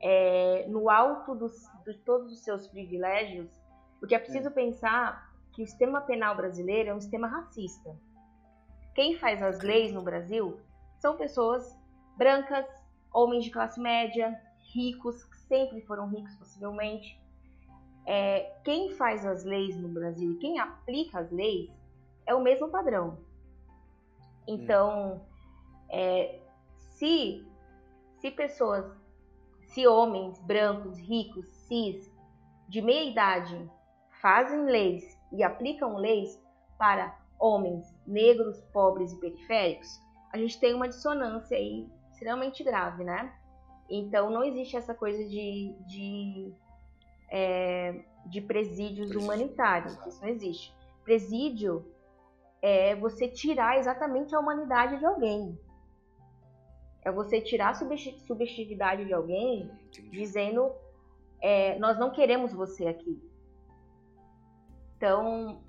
[0.01, 1.51] é, no alto dos,
[1.85, 3.51] de todos os seus privilégios,
[3.99, 4.53] porque é preciso hum.
[4.53, 7.93] pensar que o sistema penal brasileiro é um sistema racista.
[8.95, 10.57] Quem faz as leis no Brasil
[11.01, 11.77] são pessoas
[12.15, 12.65] brancas,
[13.11, 14.41] homens de classe média,
[14.73, 17.21] ricos, que sempre foram ricos possivelmente.
[18.05, 21.71] É, quem faz as leis no Brasil e quem aplica as leis
[22.25, 23.17] é o mesmo padrão.
[24.47, 25.21] Então,
[25.89, 26.39] é,
[26.77, 27.45] se,
[28.19, 28.85] se pessoas,
[29.67, 32.11] se homens brancos, ricos, cis,
[32.67, 33.69] de meia idade,
[34.21, 36.41] fazem leis e aplicam leis
[36.77, 39.99] para homens negros, pobres e periféricos,
[40.31, 43.33] a gente tem uma dissonância aí extremamente grave, né?
[43.89, 46.53] Então não existe essa coisa de, de,
[47.33, 49.21] é, de presídios Presídio.
[49.21, 50.71] humanitários, isso não existe.
[51.03, 51.83] Presídio
[52.61, 55.59] é você tirar exatamente a humanidade de alguém.
[57.01, 60.09] É você tirar a subjetividade de alguém Entendi.
[60.11, 60.71] dizendo
[61.41, 63.19] é, nós não queremos você aqui.
[64.95, 65.61] Então,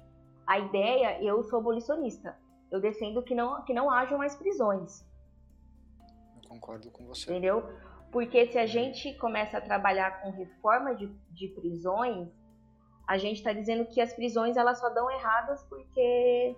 [0.46, 2.38] a ideia, eu sou abolicionista.
[2.70, 5.04] Eu defendo que não, que não hajam mais prisões.
[6.36, 7.30] Eu concordo com você.
[7.32, 7.64] Entendeu?
[8.14, 12.28] Porque se a gente começa a trabalhar com reforma de, de prisões,
[13.08, 16.56] a gente está dizendo que as prisões elas só dão erradas porque,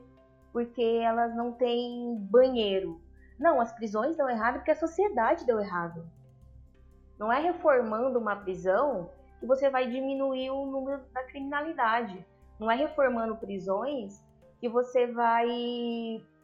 [0.52, 3.00] porque elas não têm banheiro.
[3.38, 6.06] Não, as prisões dão errado porque a sociedade deu errado.
[7.18, 9.08] Não é reformando uma prisão
[9.40, 12.22] que você vai diminuir o número da criminalidade.
[12.60, 14.22] Não é reformando prisões
[14.60, 15.48] que você vai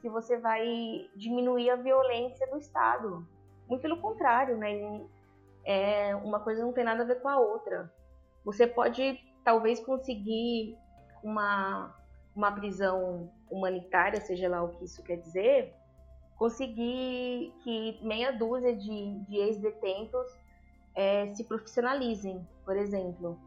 [0.01, 3.29] que você vai diminuir a violência do Estado.
[3.73, 5.01] Muito pelo contrário, né?
[5.65, 7.91] É, uma coisa não tem nada a ver com a outra.
[8.45, 10.77] Você pode talvez conseguir
[11.25, 11.97] uma,
[12.37, 15.73] uma prisão humanitária, seja lá o que isso quer dizer,
[16.37, 20.27] conseguir que meia dúzia de, de ex-detentos
[20.95, 23.41] é, se profissionalizem, por exemplo.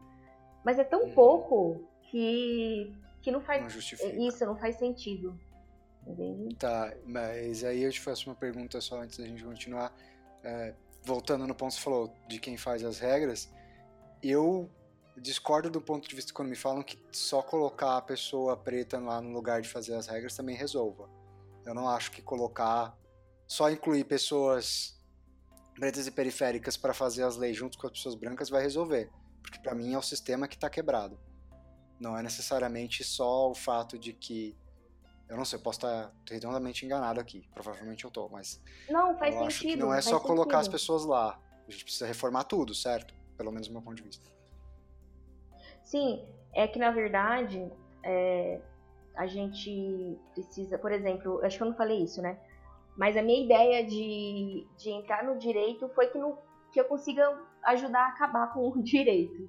[0.64, 1.14] Mas é tão uhum.
[1.14, 3.62] pouco que, que não faz.
[3.62, 4.26] Não.
[4.26, 5.38] Isso, não faz sentido.
[6.04, 6.56] Entende?
[6.56, 9.92] Tá, mas aí eu te faço uma pergunta só antes da gente continuar.
[10.46, 13.52] É, voltando no ponto que você falou de quem faz as regras,
[14.22, 14.70] eu
[15.16, 19.20] discordo do ponto de vista quando me falam que só colocar a pessoa preta lá
[19.20, 21.10] no lugar de fazer as regras também resolva.
[21.64, 22.96] Eu não acho que colocar
[23.44, 24.96] só incluir pessoas
[25.74, 29.10] pretas e periféricas para fazer as leis junto com as pessoas brancas vai resolver,
[29.42, 31.18] porque para mim é o sistema que está quebrado.
[31.98, 34.56] Não é necessariamente só o fato de que.
[35.28, 37.48] Eu não sei, eu posso estar redondamente enganado aqui.
[37.52, 38.62] Provavelmente eu tô, mas.
[38.88, 39.46] Não, faz eu sentido.
[39.46, 40.26] Acho que não é só sentido.
[40.26, 41.38] colocar as pessoas lá.
[41.66, 43.14] A gente precisa reformar tudo, certo?
[43.36, 44.30] Pelo menos do meu ponto de vista.
[45.84, 47.70] Sim, é que na verdade
[48.02, 48.60] é,
[49.14, 52.38] a gente precisa, por exemplo, acho que eu não falei isso, né?
[52.96, 56.38] Mas a minha ideia de, de entrar no direito foi que, no,
[56.72, 59.48] que eu consiga ajudar a acabar com o direito.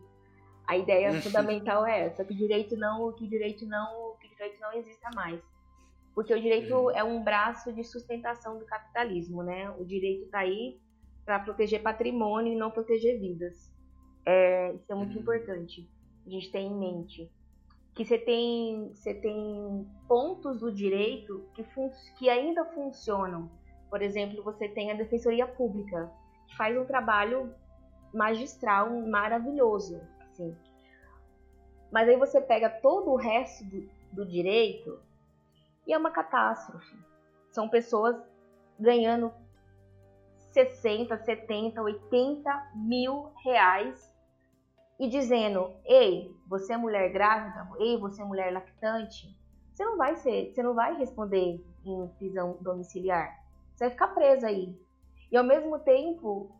[0.68, 4.30] A ideia fundamental é essa, que o direito não, que o direito não, que o
[4.30, 5.42] direito não exista mais.
[6.18, 9.70] Porque o direito é um braço de sustentação do capitalismo, né?
[9.78, 10.82] O direito está aí
[11.24, 13.72] para proteger patrimônio e não proteger vidas.
[14.26, 15.22] É, isso é muito uhum.
[15.22, 15.88] importante
[16.26, 17.32] a gente ter em mente.
[17.94, 21.64] Que você tem, você tem pontos do direito que,
[22.18, 23.52] que ainda funcionam.
[23.88, 26.12] Por exemplo, você tem a Defensoria Pública,
[26.48, 27.54] que faz um trabalho
[28.12, 30.58] magistral, maravilhoso assim.
[31.92, 35.06] Mas aí você pega todo o resto do, do direito
[35.88, 36.96] e é uma catástrofe.
[37.50, 38.16] São pessoas
[38.78, 39.34] ganhando
[40.52, 44.14] 60, 70, 80 mil reais
[45.00, 47.68] e dizendo: Ei, você é mulher grávida?
[47.80, 49.36] Ei, você é mulher lactante?
[49.72, 53.40] Você não vai ser, você não vai responder em prisão domiciliar.
[53.74, 54.76] Você vai ficar presa aí.
[55.32, 56.52] E ao mesmo tempo,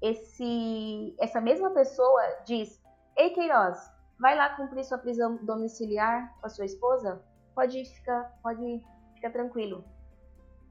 [0.00, 2.80] esse, essa mesma pessoa diz:
[3.16, 3.78] Ei, Queiroz,
[4.18, 7.24] vai lá cumprir sua prisão domiciliar com a sua esposa?
[7.54, 8.82] Pode ficar, pode
[9.14, 9.84] ficar tranquilo.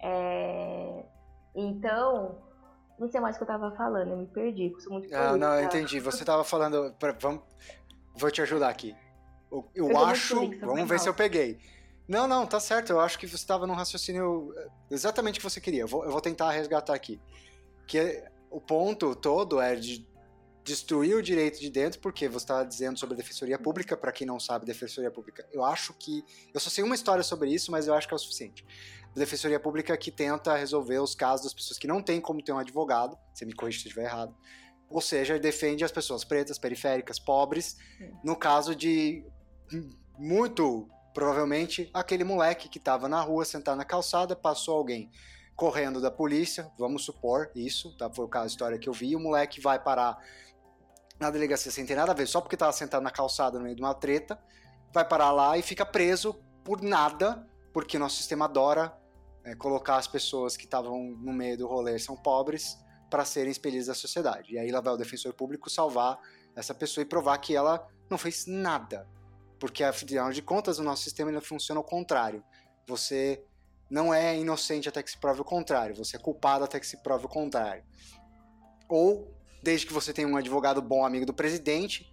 [0.01, 1.05] É...
[1.55, 2.37] Então,
[2.99, 5.55] não sei mais o que eu tava falando, eu me perdi, sou muito Não, não,
[5.55, 5.99] eu entendi.
[5.99, 6.93] Você tava falando.
[6.99, 7.41] Pra, vamos,
[8.15, 8.95] vou te ajudar aqui.
[9.51, 10.35] Eu, eu, eu acho.
[10.35, 10.99] Vamos ver mal.
[10.99, 11.59] se eu peguei.
[12.07, 12.91] Não, não, tá certo.
[12.91, 15.81] Eu acho que você estava num raciocínio eh, exatamente o que você queria.
[15.81, 17.21] Eu vou, eu vou tentar resgatar aqui.
[17.87, 20.07] Que o ponto todo é de
[20.63, 24.27] destruir o direito de dentro, porque você está dizendo sobre a defensoria pública, para quem
[24.27, 26.23] não sabe, defensoria pública, eu acho que.
[26.53, 28.65] Eu só sei uma história sobre isso, mas eu acho que é o suficiente.
[29.15, 32.51] A defensoria pública que tenta resolver os casos das pessoas que não têm como ter
[32.51, 34.35] um advogado, você me corrige se estiver errado,
[34.89, 37.77] ou seja, defende as pessoas pretas, periféricas, pobres,
[38.23, 39.23] no caso de
[40.17, 45.11] muito provavelmente aquele moleque que estava na rua sentado na calçada, passou alguém
[45.55, 48.09] correndo da polícia, vamos supor isso, tá?
[48.09, 50.17] foi o caso, a história que eu vi, o moleque vai parar
[51.19, 53.75] na delegacia sem ter nada a ver, só porque estava sentado na calçada no meio
[53.75, 54.39] de uma treta,
[54.93, 58.95] vai parar lá e fica preso por nada, porque o nosso sistema adora
[59.43, 62.77] é, colocar as pessoas que estavam no meio do rolê são pobres
[63.09, 64.53] para serem expelidas da sociedade.
[64.53, 66.19] E aí lá vai o defensor público salvar
[66.55, 69.07] essa pessoa e provar que ela não fez nada.
[69.59, 72.43] Porque afinal de contas o nosso sistema ele funciona ao contrário.
[72.87, 73.43] Você
[73.89, 76.97] não é inocente até que se prove o contrário, você é culpado até que se
[76.97, 77.83] prove o contrário.
[78.87, 82.11] Ou, desde que você tenha um advogado bom amigo do presidente,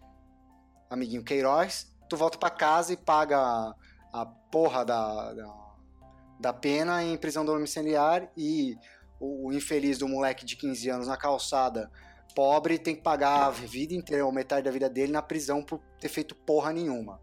[0.91, 3.75] amiguinho Queiroz, tu volta para casa e paga a,
[4.13, 5.75] a porra da, da,
[6.41, 8.77] da, pena em prisão domiciliar e
[9.21, 11.91] o, o, infeliz do moleque de 15 anos na calçada,
[12.35, 15.81] pobre, tem que pagar a vida inteira ou metade da vida dele na prisão por
[16.01, 17.21] ter feito porra nenhuma.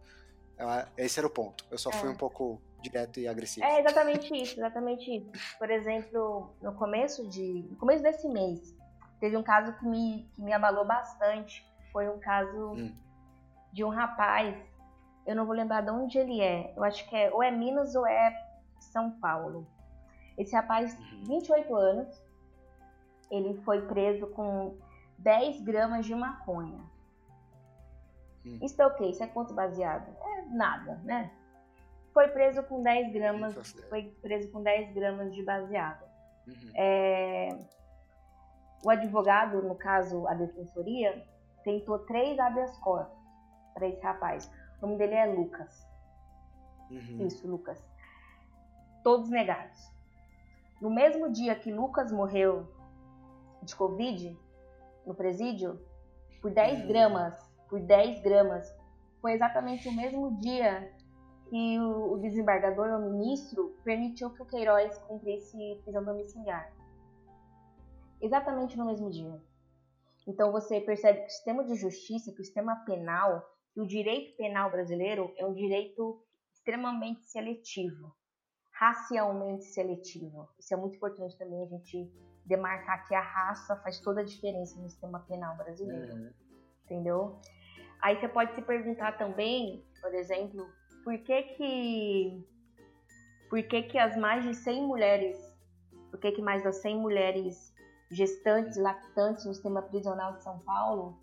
[0.97, 1.65] Esse era o ponto.
[1.69, 2.11] Eu só fui é.
[2.11, 3.65] um pouco direto e agressivo.
[3.65, 5.31] É exatamente isso, exatamente isso.
[5.57, 8.75] Por exemplo, no começo de, no começo desse mês,
[9.23, 11.65] teve um caso que me, que me abalou bastante.
[11.93, 12.93] Foi um caso hum.
[13.71, 14.53] de um rapaz,
[15.25, 16.73] eu não vou lembrar de onde ele é.
[16.75, 18.35] Eu acho que é ou é Minas ou é
[18.81, 19.65] São Paulo.
[20.37, 21.23] Esse rapaz, uhum.
[21.23, 22.21] 28 anos,
[23.31, 24.77] ele foi preso com
[25.19, 26.83] 10 gramas de maconha.
[28.45, 28.59] Hum.
[28.61, 29.05] Isso é o quê?
[29.05, 30.13] Isso é quanto baseado?
[30.21, 31.31] É nada, né?
[32.13, 33.55] foi preso com 10 gramas,
[33.89, 36.03] foi preso com 10 gramas de baseado.
[36.45, 36.71] Uhum.
[36.75, 37.49] É,
[38.83, 41.25] o advogado, no caso a defensoria,
[41.63, 43.17] tentou três habeas corpus
[43.73, 44.51] para esse rapaz.
[44.81, 45.87] O nome dele é Lucas.
[46.89, 47.25] Uhum.
[47.25, 47.83] Isso, Lucas.
[49.03, 49.91] Todos negados.
[50.81, 52.67] No mesmo dia que Lucas morreu
[53.61, 54.37] de Covid,
[55.05, 55.79] no presídio,
[56.41, 56.87] por 10 uhum.
[56.87, 58.73] gramas, por 10 gramas,
[59.21, 60.93] foi exatamente o mesmo dia
[61.49, 66.69] que o, desembargador ou ministro permitiu que o Queiroz cumprisse prisão domiciliar.
[68.23, 69.37] Exatamente no mesmo dia.
[70.25, 74.37] Então você percebe que o sistema de justiça, que o sistema penal, que o direito
[74.37, 78.15] penal brasileiro é um direito extremamente seletivo,
[78.71, 80.47] racialmente seletivo.
[80.57, 82.09] Isso é muito importante também a gente
[82.45, 86.13] demarcar que a raça faz toda a diferença no sistema penal brasileiro.
[86.13, 86.33] Uhum.
[86.85, 87.41] Entendeu?
[88.01, 90.65] Aí você pode se perguntar também, por exemplo,
[91.03, 92.47] por que que
[93.49, 95.37] por que que as mais de 100 mulheres,
[96.09, 97.72] por que que mais das 100 mulheres
[98.11, 101.19] gestantes, lactantes no sistema prisional de São Paulo,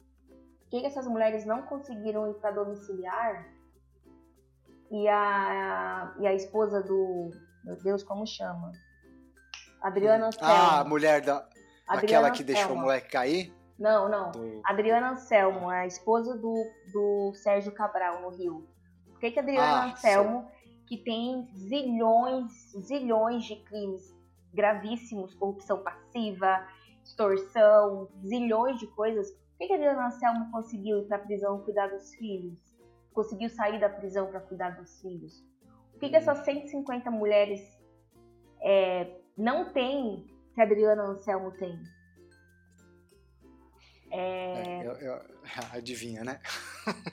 [0.61, 3.47] por que que essas mulheres não conseguiram ir para domiciliar
[4.90, 7.31] e a, e a esposa do,
[7.64, 8.73] meu Deus, como chama?
[9.81, 10.53] Adriana Anselmo.
[10.53, 11.47] Ah, a mulher da.
[11.87, 12.47] Adriana aquela que Anselmo.
[12.47, 13.55] deixou o moleque cair?
[13.79, 14.31] Não, não.
[14.31, 14.61] Do...
[14.64, 16.55] Adriana Anselmo, a esposa do,
[16.93, 18.69] do Sérgio Cabral, no Rio.
[19.07, 20.85] Por que, que Adriana ah, Anselmo, sim.
[20.87, 24.20] que tem zilhões, zilhões de crimes
[24.53, 26.67] gravíssimos, corrupção passiva,
[27.03, 31.89] extorsão, zilhões de coisas, por que, que Adriana Anselmo conseguiu ir para a prisão cuidar
[31.89, 32.59] dos filhos?
[33.13, 35.45] Conseguiu sair da prisão para cuidar dos filhos?
[35.93, 37.61] Por que, que essas 150 mulheres
[38.63, 41.79] é, não têm que a Adriana Anselmo tem?
[44.11, 44.87] É...
[44.87, 45.21] Eu, eu,
[45.73, 46.41] adivinha, né?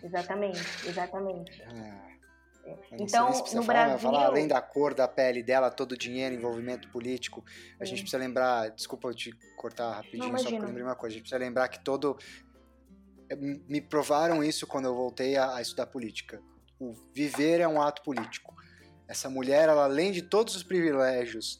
[0.01, 1.63] Exatamente, exatamente.
[1.67, 2.16] É.
[2.91, 4.09] Então, no Brasil...
[4.09, 7.43] Além da cor da pele dela, todo o dinheiro, envolvimento político,
[7.79, 11.13] a gente precisa lembrar, desculpa eu te cortar rapidinho, Não, só para lembrar uma coisa,
[11.13, 12.17] a gente precisa lembrar que todo...
[13.29, 16.41] É, me provaram isso quando eu voltei a, a estudar política.
[16.79, 18.55] O viver é um ato político.
[19.07, 21.59] Essa mulher, ela, além de todos os privilégios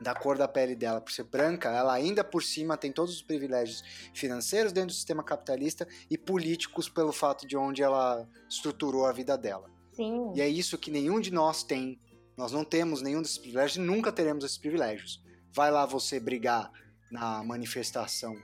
[0.00, 3.22] da cor da pele dela por ser branca, ela ainda por cima tem todos os
[3.22, 3.82] privilégios
[4.14, 9.38] financeiros dentro do sistema capitalista e políticos pelo fato de onde ela estruturou a vida
[9.38, 9.70] dela.
[9.96, 10.32] Sim.
[10.34, 11.98] E é isso que nenhum de nós tem.
[12.36, 15.24] Nós não temos nenhum desses privilégios e nunca teremos esses privilégios.
[15.50, 16.70] Vai lá você brigar
[17.10, 18.36] na manifestação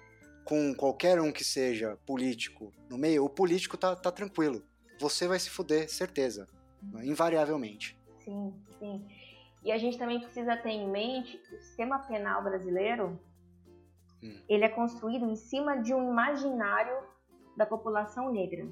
[0.45, 4.63] com qualquer um que seja político no meio, o político tá, tá tranquilo.
[4.99, 6.49] Você vai se fuder, certeza.
[7.03, 7.99] Invariavelmente.
[8.25, 9.07] Sim, sim.
[9.63, 13.21] E a gente também precisa ter em mente que o sistema penal brasileiro
[14.23, 14.41] hum.
[14.49, 16.97] ele é construído em cima de um imaginário
[17.57, 18.67] da população negra.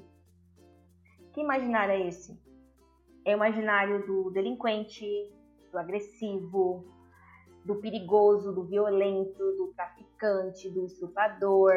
[1.33, 2.37] Que imaginário é esse?
[3.25, 5.05] É o imaginário do delinquente,
[5.71, 6.85] do agressivo,
[7.63, 11.73] do perigoso, do violento, do traficante, do estuprador.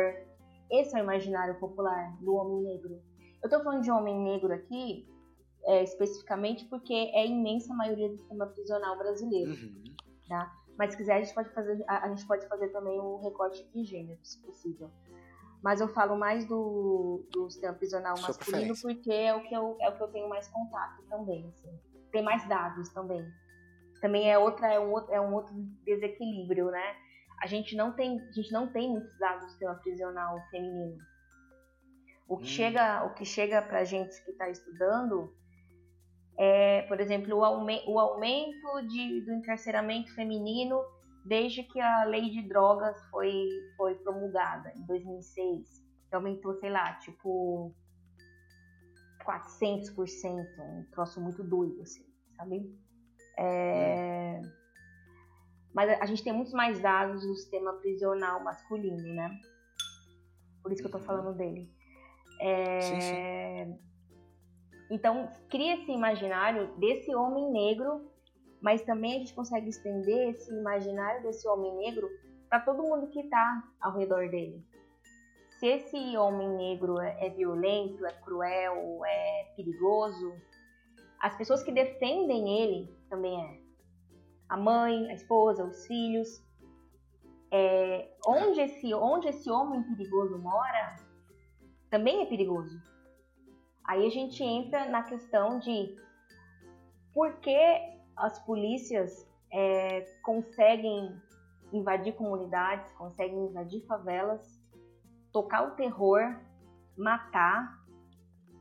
[0.70, 3.00] esse é o imaginário popular do homem negro.
[3.42, 5.06] Eu estou falando de homem negro aqui,
[5.64, 9.50] é, especificamente porque é a imensa maioria do sistema prisional brasileiro.
[9.50, 9.84] Uhum.
[10.28, 10.50] Tá?
[10.78, 13.66] Mas se quiser, a gente pode fazer, a, a gente pode fazer também um recorte
[13.72, 14.90] de gênero, se possível.
[15.64, 19.78] Mas eu falo mais do, do sistema prisional Sua masculino porque é o, que eu,
[19.80, 21.48] é o que eu tenho mais contato também.
[21.48, 21.80] Assim.
[22.12, 23.26] Tem mais dados também.
[23.98, 26.94] Também é, outra, é, um, outro, é um outro desequilíbrio, né?
[27.40, 30.98] A gente não tem, a gente não tem muitos dados do sistema prisional feminino.
[32.28, 32.46] O que hum.
[32.46, 35.34] chega, o que chega para gente que está estudando
[36.36, 40.84] é, por exemplo, o, aume o aumento de, do encarceramento feminino
[41.24, 46.94] desde que a lei de drogas foi, foi promulgada em 2006, que aumentou, sei lá,
[46.94, 47.74] tipo
[49.24, 52.04] 400%, um troço muito doido, assim,
[52.36, 52.78] sabe?
[53.38, 54.40] É...
[55.72, 59.40] Mas a gente tem muitos mais dados do sistema prisional masculino, né?
[60.62, 61.04] Por isso que eu tô uhum.
[61.04, 61.68] falando dele.
[62.40, 62.80] É...
[62.80, 63.78] Sim, sim.
[64.90, 68.08] Então, cria esse imaginário desse homem negro,
[68.64, 72.08] mas também a gente consegue estender esse imaginário desse homem negro
[72.48, 74.64] para todo mundo que está ao redor dele.
[75.58, 80.32] Se esse homem negro é, é violento, é cruel, é perigoso,
[81.20, 83.60] as pessoas que defendem ele também é.
[84.48, 86.42] A mãe, a esposa, os filhos.
[87.50, 90.96] É, onde, esse, onde esse homem perigoso mora,
[91.90, 92.80] também é perigoso.
[93.84, 95.94] Aí a gente entra na questão de
[97.12, 101.20] por que as polícias é, conseguem
[101.72, 104.60] invadir comunidades, conseguem invadir favelas,
[105.32, 106.36] tocar o terror,
[106.96, 107.84] matar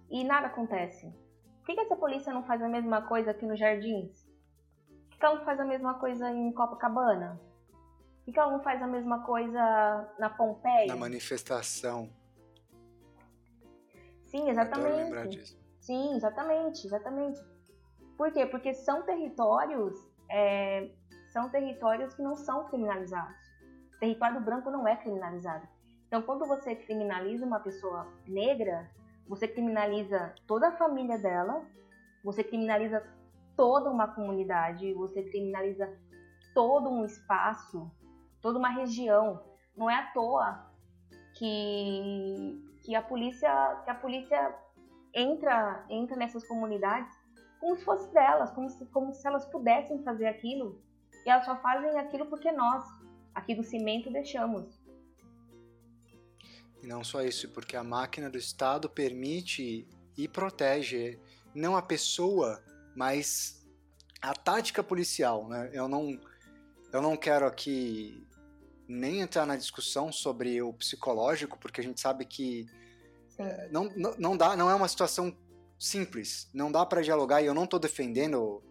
[0.10, 1.08] e nada acontece.
[1.60, 4.28] Por que, que essa polícia não faz a mesma coisa aqui nos Jardins?
[5.10, 7.40] Por que, ela não faz a mesma coisa em Copacabana?
[8.18, 10.88] Por que, que ela não faz a mesma coisa na Pompeia?
[10.88, 12.10] Na manifestação.
[14.26, 15.56] Sim, exatamente.
[15.80, 17.53] Sim, exatamente, exatamente.
[18.18, 18.46] Por quê?
[18.46, 19.94] Porque são territórios,
[20.30, 20.90] é,
[21.30, 23.36] são territórios que não são criminalizados.
[23.96, 25.68] O território branco não é criminalizado.
[26.08, 28.90] Então, quando você criminaliza uma pessoa negra,
[29.28, 31.66] você criminaliza toda a família dela,
[32.24, 33.04] você criminaliza
[33.56, 35.92] toda uma comunidade, você criminaliza
[36.54, 37.92] todo um espaço,
[38.42, 39.42] toda uma região.
[39.76, 40.72] Não é à toa
[41.36, 44.56] que que a polícia, que a polícia
[45.14, 47.18] entra, entra nessas comunidades
[47.64, 50.82] como se fosse delas, como se, como se elas pudessem fazer aquilo.
[51.26, 52.84] E elas só fazem aquilo porque nós,
[53.34, 54.82] aqui do cimento, deixamos.
[56.82, 59.88] E não só isso, porque a máquina do Estado permite
[60.18, 61.18] e protege
[61.56, 62.62] não a pessoa,
[62.94, 63.66] mas
[64.22, 65.48] a tática policial.
[65.48, 65.70] Né?
[65.72, 66.20] Eu, não,
[66.92, 68.28] eu não quero aqui
[68.86, 72.68] nem entrar na discussão sobre o psicológico, porque a gente sabe que
[73.38, 75.34] é, não, não, não, dá, não é uma situação
[75.84, 76.50] simples.
[76.54, 78.64] Não dá para dialogar e eu não estou defendendo.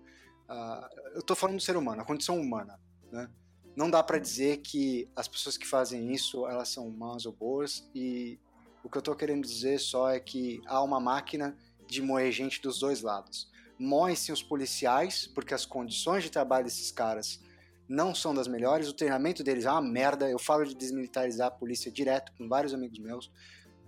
[0.48, 2.80] Uh, eu estou falando do ser humano, a condição humana.
[3.10, 3.28] Né?
[3.76, 7.88] Não dá para dizer que as pessoas que fazem isso elas são más ou boas
[7.94, 8.38] e
[8.82, 11.56] o que eu estou querendo dizer só é que há uma máquina
[11.86, 13.50] de moer gente dos dois lados.
[13.78, 17.40] Moem-se os policiais, porque as condições de trabalho desses caras
[17.88, 20.28] não são das melhores, o treinamento deles é uma merda.
[20.28, 23.30] Eu falo de desmilitarizar a polícia direto com vários amigos meus.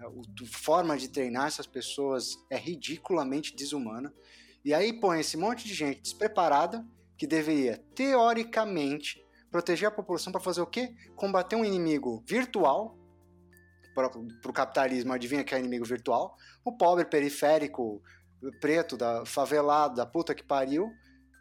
[0.04, 4.12] A forma de treinar essas pessoas é ridiculamente desumana.
[4.64, 6.86] E aí põe esse monte de gente despreparada
[7.16, 10.94] que deveria, teoricamente, proteger a população para fazer o quê?
[11.16, 12.98] Combater um inimigo virtual.
[13.94, 16.36] Para o capitalismo, adivinha que é inimigo virtual?
[16.64, 18.02] O pobre periférico,
[18.60, 20.90] preto, da favelado, da puta que pariu,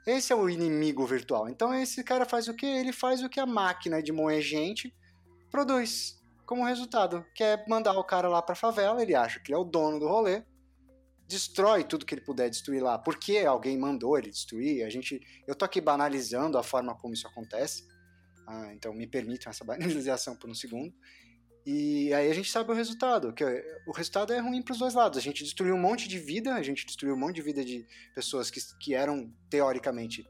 [0.06, 1.50] esse é o inimigo virtual.
[1.50, 2.66] Então esse cara faz o que?
[2.66, 4.94] Ele faz o que a máquina de moer gente
[5.50, 6.22] produz
[6.54, 9.60] como resultado, que é mandar o cara lá pra favela, ele acha que ele é
[9.60, 10.44] o dono do rolê,
[11.28, 14.86] destrói tudo que ele puder destruir lá, porque alguém mandou ele destruir.
[14.86, 17.88] A gente, eu tô aqui banalizando a forma como isso acontece.
[18.46, 20.94] Ah, então me permitam essa banalização por um segundo.
[21.66, 23.44] E aí a gente sabe o resultado, que
[23.88, 25.18] o resultado é ruim para os dois lados.
[25.18, 27.84] A gente destruiu um monte de vida, a gente destruiu um monte de vida de
[28.14, 30.24] pessoas que, que eram teoricamente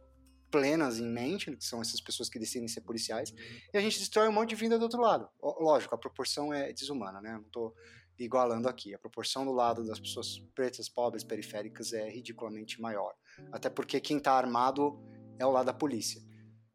[0.53, 3.37] plenas em mente, que são essas pessoas que decidem ser policiais, uhum.
[3.73, 5.27] e a gente destrói um monte de vida do outro lado.
[5.41, 7.33] Lógico, a proporção é desumana, né?
[7.33, 7.73] Não estou
[8.19, 8.93] igualando aqui.
[8.93, 13.15] A proporção do lado das pessoas pretas, pobres, periféricas é ridiculamente maior.
[13.51, 15.01] Até porque quem está armado
[15.39, 16.21] é o lado da polícia.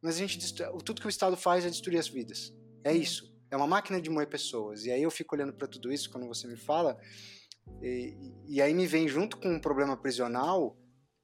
[0.02, 0.54] Mas a gente
[0.84, 2.52] tudo que o Estado faz é destruir as vidas.
[2.82, 3.32] É isso.
[3.48, 4.84] É uma máquina de moer pessoas.
[4.86, 6.98] E aí eu fico olhando para tudo isso quando você me fala,
[7.80, 10.76] e, e, aí me vem junto com um problema prisional,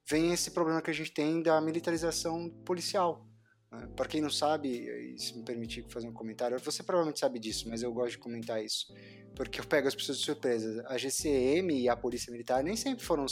[0.06, 3.26] vem esse problema que a gente tem da militarização policial.
[3.70, 3.88] Né?
[3.96, 7.82] Para quem não sabe, se me permitir fazer um comentário, você provavelmente sabe disso, mas
[7.82, 8.86] eu gosto de comentar isso,
[9.34, 10.84] porque eu pego as pessoas de surpresa.
[10.88, 13.26] A GCM e a Polícia Militar nem sempre foram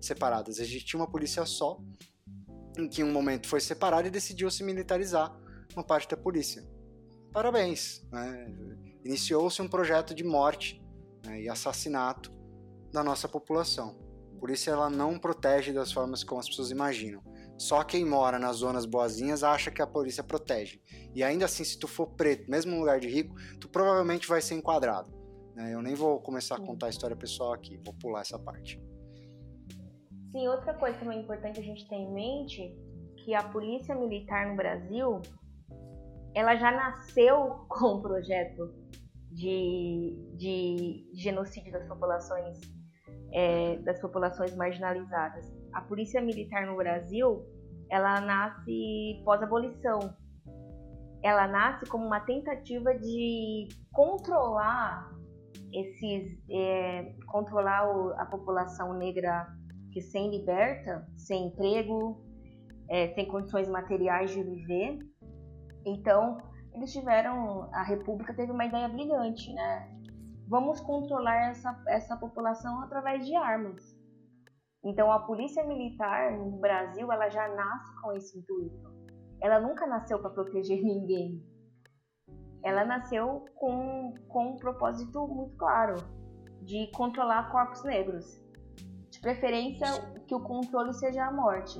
[0.00, 0.58] separadas.
[0.58, 1.78] A gente tinha uma polícia só,
[2.78, 5.34] em que em um momento foi separada e decidiu se militarizar
[5.74, 6.64] uma parte da polícia.
[7.32, 8.04] Parabéns!
[8.10, 8.46] Né?
[9.04, 10.82] Iniciou-se um projeto de morte
[11.24, 12.32] né, e assassinato
[12.92, 14.03] da nossa população.
[14.44, 17.22] Por isso ela não protege das formas como as pessoas imaginam.
[17.56, 20.82] Só quem mora nas zonas boazinhas acha que a polícia protege.
[21.14, 24.42] E ainda assim, se tu for preto, mesmo no lugar de rico, tu provavelmente vai
[24.42, 25.10] ser enquadrado.
[25.54, 25.72] Né?
[25.72, 28.78] Eu nem vou começar a contar a história pessoal aqui, vou pular essa parte.
[30.30, 32.76] Sim, outra coisa também importante a gente ter em mente
[33.24, 35.22] que a polícia militar no Brasil
[36.34, 38.74] ela já nasceu com o projeto
[39.30, 42.60] de, de genocídio das populações
[43.34, 45.52] é, das populações marginalizadas.
[45.72, 47.44] A polícia militar no Brasil
[47.90, 49.98] ela nasce pós-abolição.
[51.22, 55.10] Ela nasce como uma tentativa de controlar
[55.72, 59.46] esses é, controlar o, a população negra
[59.92, 62.20] que sem liberta, sem emprego,
[62.88, 64.98] é, sem condições materiais de viver.
[65.84, 66.38] Então
[66.74, 69.93] eles tiveram a República teve uma ideia brilhante, né?
[70.46, 73.96] Vamos controlar essa, essa população através de armas.
[74.84, 78.92] Então a polícia militar no Brasil ela já nasce com esse intuito.
[79.40, 81.42] Ela nunca nasceu para proteger ninguém.
[82.62, 85.96] Ela nasceu com, com um propósito muito claro
[86.62, 88.42] de controlar corpos negros.
[89.10, 89.86] De preferência
[90.26, 91.78] que o controle seja a morte.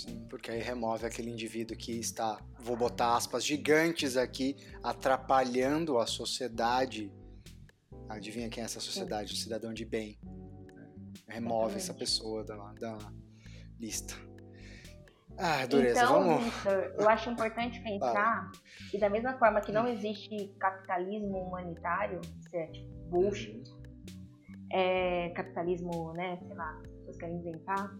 [0.00, 6.06] Sim, porque aí remove aquele indivíduo que está, vou botar aspas gigantes aqui, atrapalhando a
[6.06, 7.12] sociedade.
[8.08, 9.34] Adivinha quem é essa sociedade?
[9.34, 10.18] O cidadão de bem.
[11.28, 12.96] Remove essa pessoa da, da
[13.78, 14.14] lista.
[15.36, 16.44] Ah, dureza, então, vamos.
[16.44, 18.50] Victor, eu acho importante pensar
[18.90, 23.82] que da mesma forma que não existe capitalismo humanitário, isso é tipo bullshit, uhum.
[24.72, 27.94] é, capitalismo, né, sei lá, as pessoas querem inventar.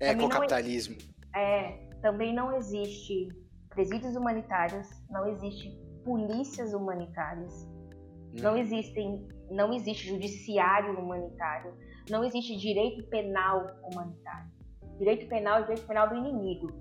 [0.00, 0.96] Ecocapitalismo.
[1.34, 3.28] É, também não existe
[3.70, 5.70] presídios humanitários, não existe
[6.04, 8.36] polícias humanitárias, hum.
[8.42, 11.74] não existem, não existe judiciário humanitário,
[12.10, 14.50] não existe direito penal humanitário.
[14.98, 16.72] Direito penal é o direito penal do inimigo.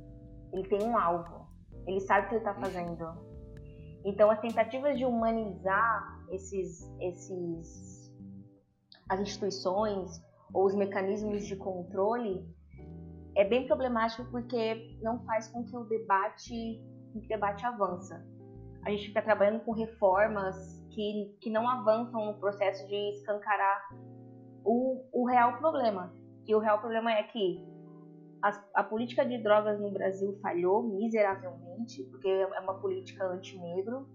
[0.52, 1.48] Ele tem um alvo.
[1.86, 3.28] Ele sabe o que ele está fazendo.
[4.04, 8.12] Então, as tentativas de humanizar esses, esses,
[9.10, 10.10] as instituições
[10.54, 12.43] ou os mecanismos de controle
[13.38, 16.82] é bem problemático porque não faz com que o debate,
[17.14, 18.26] o debate avança.
[18.84, 23.90] A gente fica trabalhando com reformas que, que não avançam no processo de escancarar
[24.66, 26.12] o, o real problema.
[26.48, 27.64] E o real problema é que
[28.42, 34.10] a, a, política de drogas no Brasil falhou miseravelmente, porque é uma política anti-negro.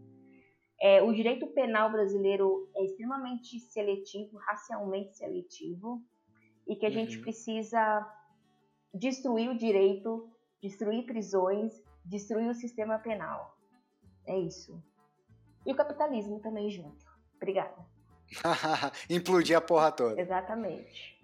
[0.80, 6.02] É, o direito penal brasileiro é extremamente seletivo, racialmente seletivo,
[6.66, 6.94] e que a uhum.
[6.96, 8.04] gente precisa
[8.92, 10.28] destruir o direito,
[10.60, 11.72] destruir prisões,
[12.04, 13.56] destruir o sistema penal.
[14.26, 14.82] É isso.
[15.64, 17.04] E o capitalismo também junto.
[17.36, 17.86] Obrigada.
[19.08, 20.20] Implodir a porra toda.
[20.20, 21.20] Exatamente.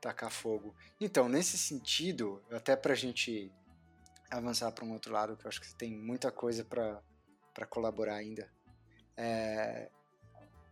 [0.00, 0.74] Tacar fogo.
[1.00, 3.52] Então, nesse sentido, até pra gente
[4.30, 8.50] avançar para um outro lado, que eu acho que tem muita coisa para colaborar ainda.
[9.16, 9.90] É,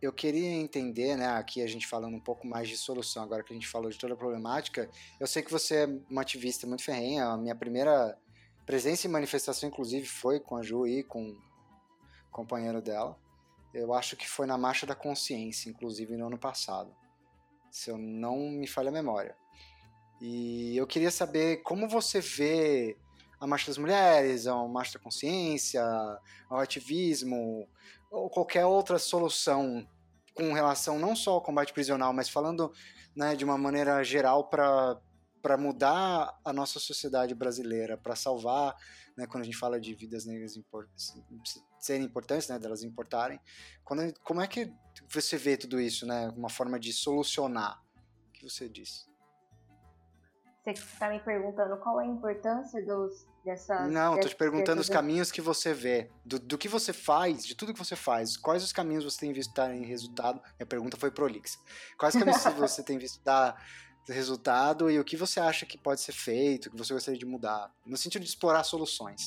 [0.05, 3.51] eu queria entender, né, aqui a gente falando um pouco mais de solução, agora que
[3.51, 4.89] a gente falou de toda a problemática,
[5.19, 8.17] eu sei que você é uma ativista muito ferrenha, a minha primeira
[8.65, 11.37] presença em manifestação, inclusive, foi com a Ju e com o
[12.31, 13.17] companheiro dela.
[13.73, 16.95] Eu acho que foi na Marcha da Consciência, inclusive no ano passado,
[17.69, 19.35] se eu não me falha a memória.
[20.21, 22.97] E eu queria saber como você vê
[23.39, 25.83] a Marcha das Mulheres, a Marcha da Consciência,
[26.49, 27.67] o ativismo,
[28.09, 29.85] ou qualquer outra solução
[30.35, 32.71] com relação não só ao combate prisional, mas falando
[33.15, 34.99] né, de uma maneira geral para
[35.41, 38.75] para mudar a nossa sociedade brasileira, para salvar,
[39.15, 40.89] né, quando a gente fala de vidas negras import
[41.79, 43.39] serem importantes, né, delas importarem,
[43.83, 44.73] quando, como é que
[45.07, 47.79] você vê tudo isso, né, uma forma de solucionar?
[48.27, 49.07] O que você diz?
[50.65, 53.87] Você está me perguntando qual é a importância dos, dessas.
[53.91, 56.09] Não, estou te perguntando os caminhos que você vê.
[56.25, 59.31] Do, do, que você faz, de tudo que você faz, quais os caminhos você tem
[59.31, 60.41] visto dar em resultado?
[60.57, 61.59] Minha pergunta foi prolixa.
[61.99, 63.63] Quais caminhos você tem visto dar
[64.09, 67.71] resultado e o que você acha que pode ser feito, que você gostaria de mudar,
[67.85, 69.21] no sentido de explorar soluções?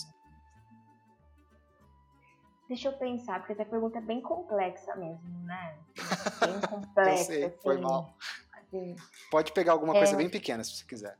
[2.66, 5.78] Deixa eu pensar, porque essa pergunta é bem complexa mesmo, né?
[6.44, 7.10] Bem complexa.
[7.12, 7.56] eu sei, assim.
[7.62, 8.12] foi mal.
[8.52, 8.96] Assim.
[9.30, 10.16] Pode pegar alguma coisa é...
[10.16, 11.16] bem pequena, se você quiser.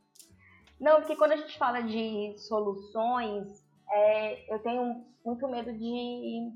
[0.81, 6.53] Não, porque quando a gente fala de soluções, é, eu tenho muito medo de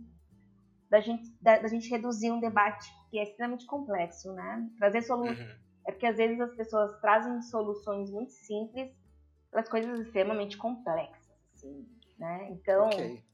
[0.89, 4.69] da gente, da, da, gente reduzir um debate que é extremamente complexo, né?
[4.79, 5.39] Trazer soluções.
[5.39, 5.63] Uhum.
[5.87, 8.95] É porque às vezes as pessoas trazem soluções muito simples
[9.51, 12.51] para coisas extremamente complexas, assim, né?
[12.51, 13.25] Então, okay.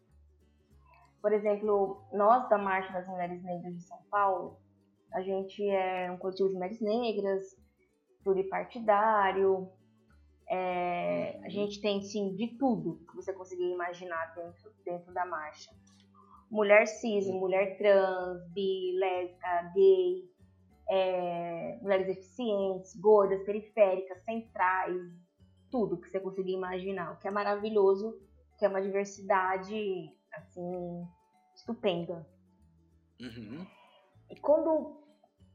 [1.21, 4.59] por exemplo, nós da Marcha das Mulheres Negras de São Paulo,
[5.13, 7.57] a gente é um coletivo de mulheres negras,
[8.23, 9.69] pluripartidário,
[10.51, 15.71] é, a gente tem, sim, de tudo que você conseguir imaginar dentro, dentro da marcha
[16.51, 20.31] mulher cis, mulher trans, bi, lésbica, gay,
[20.89, 25.13] é, mulheres deficientes, gordas, periféricas, centrais,
[25.71, 28.19] tudo que você conseguir imaginar, o que é maravilhoso,
[28.59, 31.07] que é uma diversidade, assim,
[31.55, 32.27] estupenda.
[33.21, 33.67] Uhum.
[34.31, 34.97] E quando...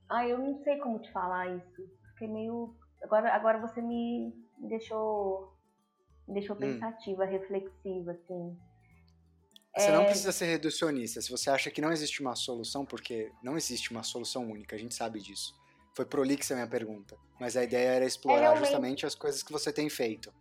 [0.09, 1.81] Ah, eu não sei como te falar isso.
[2.11, 2.75] Fiquei meio...
[3.01, 5.53] Agora, agora você me deixou...
[6.27, 6.59] Me deixou hum.
[6.59, 7.27] pensativa, hum.
[7.27, 8.57] reflexiva, assim.
[9.75, 9.91] Você é...
[9.91, 11.21] não precisa ser reducionista.
[11.21, 14.79] Se você acha que não existe uma solução, porque não existe uma solução única, a
[14.79, 15.53] gente sabe disso.
[15.95, 17.17] Foi prolixa a minha pergunta.
[17.39, 18.65] Mas a ideia era explorar é realmente...
[18.65, 20.33] justamente as coisas que você tem feito.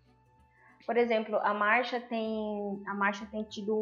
[0.87, 3.75] Por exemplo, a marcha tem, a marcha tem tido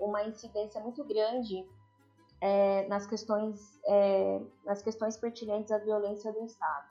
[0.00, 1.64] uma incidência muito grande
[2.40, 6.89] é, nas, questões, é, nas questões pertinentes à violência do Estado.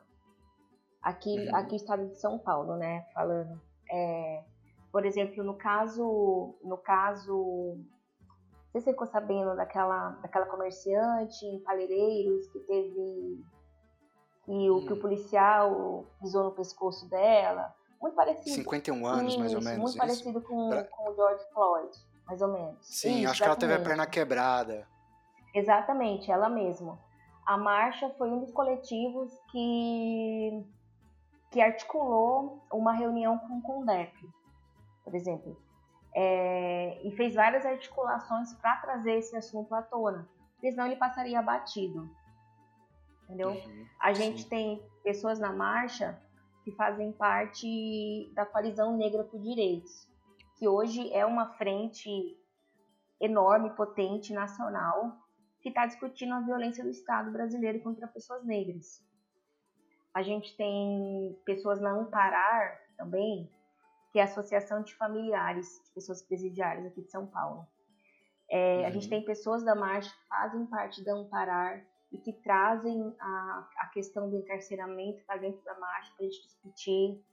[1.02, 1.56] Aqui, uhum.
[1.56, 3.06] aqui estado de São Paulo, né?
[3.14, 3.60] Falando.
[3.92, 4.44] É,
[4.92, 7.78] por exemplo, no caso, no caso
[8.74, 13.44] você ficou sabendo daquela, daquela comerciante em Palheireiros que teve.
[14.46, 14.86] que o, hum.
[14.86, 15.00] que o hum.
[15.00, 17.74] policial pisou no pescoço dela?
[18.02, 18.56] Muito parecido.
[18.56, 19.78] 51 anos, isso, mais ou menos.
[19.78, 19.98] Muito isso.
[19.98, 20.84] parecido com, pra...
[20.84, 22.78] com o George Floyd, mais ou menos.
[22.82, 23.38] Sim, isso, acho exatamente.
[23.38, 24.88] que ela teve a perna quebrada.
[25.54, 27.00] Exatamente, ela mesma.
[27.46, 30.64] A marcha foi um dos coletivos que,
[31.52, 34.30] que articulou uma reunião com o CONDEP,
[35.04, 35.58] por exemplo
[36.14, 41.42] é, e fez várias articulações para trazer esse assunto à tona, porque senão ele passaria
[41.42, 42.10] batido.
[43.24, 43.52] Entendeu?
[43.52, 44.50] Uhum, a gente sim.
[44.50, 46.20] tem pessoas na marcha
[46.64, 50.08] que fazem parte da coalizão negra por direitos,
[50.58, 52.38] que hoje é uma frente
[53.22, 55.18] enorme, potente, nacional,
[55.62, 59.06] que está discutindo a violência do Estado brasileiro contra pessoas negras.
[60.14, 63.50] A gente tem pessoas na Amparar também,
[64.12, 67.68] que é a Associação de Familiares de Pessoas Presidiárias aqui de São Paulo.
[68.50, 68.86] É, uhum.
[68.86, 69.10] A gente uhum.
[69.10, 74.30] tem pessoas da marcha que fazem parte da Amparar e que trazem a, a questão
[74.30, 77.24] do encarceramento para dentro da marcha para a gente discutir.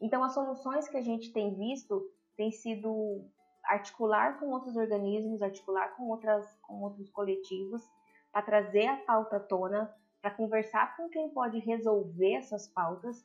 [0.00, 2.00] Então, as soluções que a gente tem visto
[2.36, 3.24] têm sido
[3.64, 7.82] articular com outros organismos, articular com, outras, com outros coletivos,
[8.30, 9.92] para trazer a pauta à tona,
[10.24, 13.22] para conversar com quem pode resolver essas pautas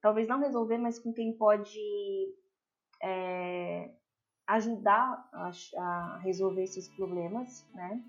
[0.00, 1.78] talvez não resolver, mas com quem pode
[3.02, 3.90] é,
[4.46, 8.02] ajudar a, a, resolver esses problemas, né?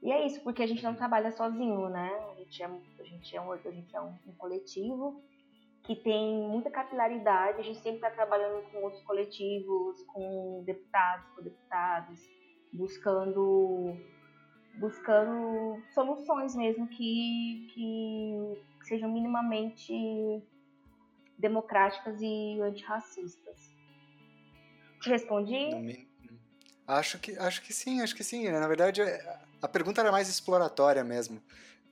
[0.00, 2.08] E é isso, porque a gente não trabalha sozinho, né?
[2.30, 5.20] A gente é, a gente é, um, a gente é um, um coletivo
[5.82, 11.42] que tem muita capilaridade, a gente sempre está trabalhando com outros coletivos, com deputados, com
[11.42, 12.20] deputados,
[12.72, 13.96] buscando
[14.78, 19.92] buscando soluções mesmo que, que sejam minimamente
[21.36, 23.76] democráticas e antirracistas.
[25.02, 25.70] Te respondi?
[26.86, 28.48] Acho que, acho que sim, acho que sim.
[28.48, 29.02] Na verdade,
[29.60, 31.42] a pergunta era mais exploratória mesmo.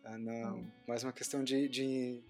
[0.04, 0.70] Ah, não, hum.
[0.88, 2.22] Mais uma questão de, de,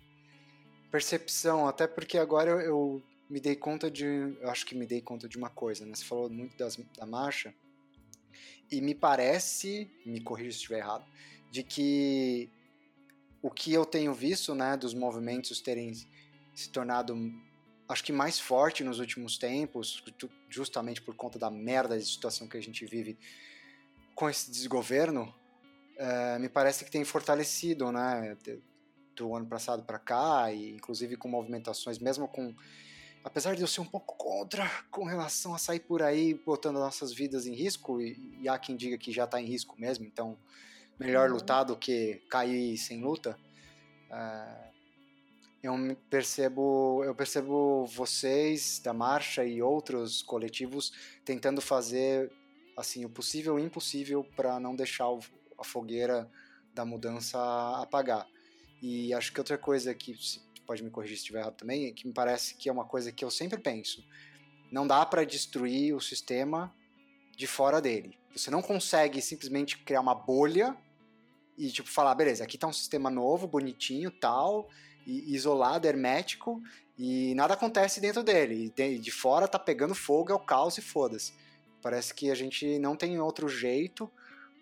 [0.90, 4.36] percepção, até porque agora eu, eu, me dei conta de.
[4.44, 5.94] Acho que me dei conta de uma coisa, né?
[5.94, 7.54] Você falou muito das, da marcha,
[8.70, 11.04] e me parece, me corrija se estiver errado,
[11.50, 12.50] de que
[13.42, 15.92] o que eu tenho visto, né, dos movimentos terem
[16.54, 17.16] se tornado,
[17.88, 20.02] acho que mais forte nos últimos tempos,
[20.48, 23.18] justamente por conta da merda de situação que a gente vive
[24.14, 25.32] com esse desgoverno,
[25.96, 28.36] é, me parece que tem fortalecido, né,
[29.14, 32.54] do ano passado para cá, e inclusive com movimentações, mesmo com
[33.26, 37.12] apesar de eu ser um pouco contra com relação a sair por aí botando nossas
[37.12, 40.38] vidas em risco, e, e há quem diga que já está em risco mesmo, então
[40.96, 41.34] melhor uhum.
[41.34, 43.36] lutar do que cair sem luta.
[44.08, 44.70] É,
[45.60, 45.74] eu
[46.08, 50.92] percebo, eu percebo vocês da marcha e outros coletivos
[51.24, 52.30] tentando fazer
[52.76, 55.06] assim o possível e o impossível para não deixar
[55.58, 56.30] a fogueira
[56.72, 57.38] da mudança
[57.82, 58.24] apagar.
[58.80, 60.14] E acho que outra coisa que
[60.66, 63.24] pode me corrigir se estiver errado também, que me parece que é uma coisa que
[63.24, 64.04] eu sempre penso.
[64.70, 66.74] Não dá para destruir o sistema
[67.36, 68.18] de fora dele.
[68.34, 70.76] Você não consegue simplesmente criar uma bolha
[71.56, 74.68] e tipo falar, beleza, aqui tá um sistema novo, bonitinho, tal,
[75.06, 76.62] isolado, hermético,
[76.98, 78.72] e nada acontece dentro dele.
[78.76, 81.32] E de fora tá pegando fogo, é o caos e foda-se.
[81.80, 84.10] Parece que a gente não tem outro jeito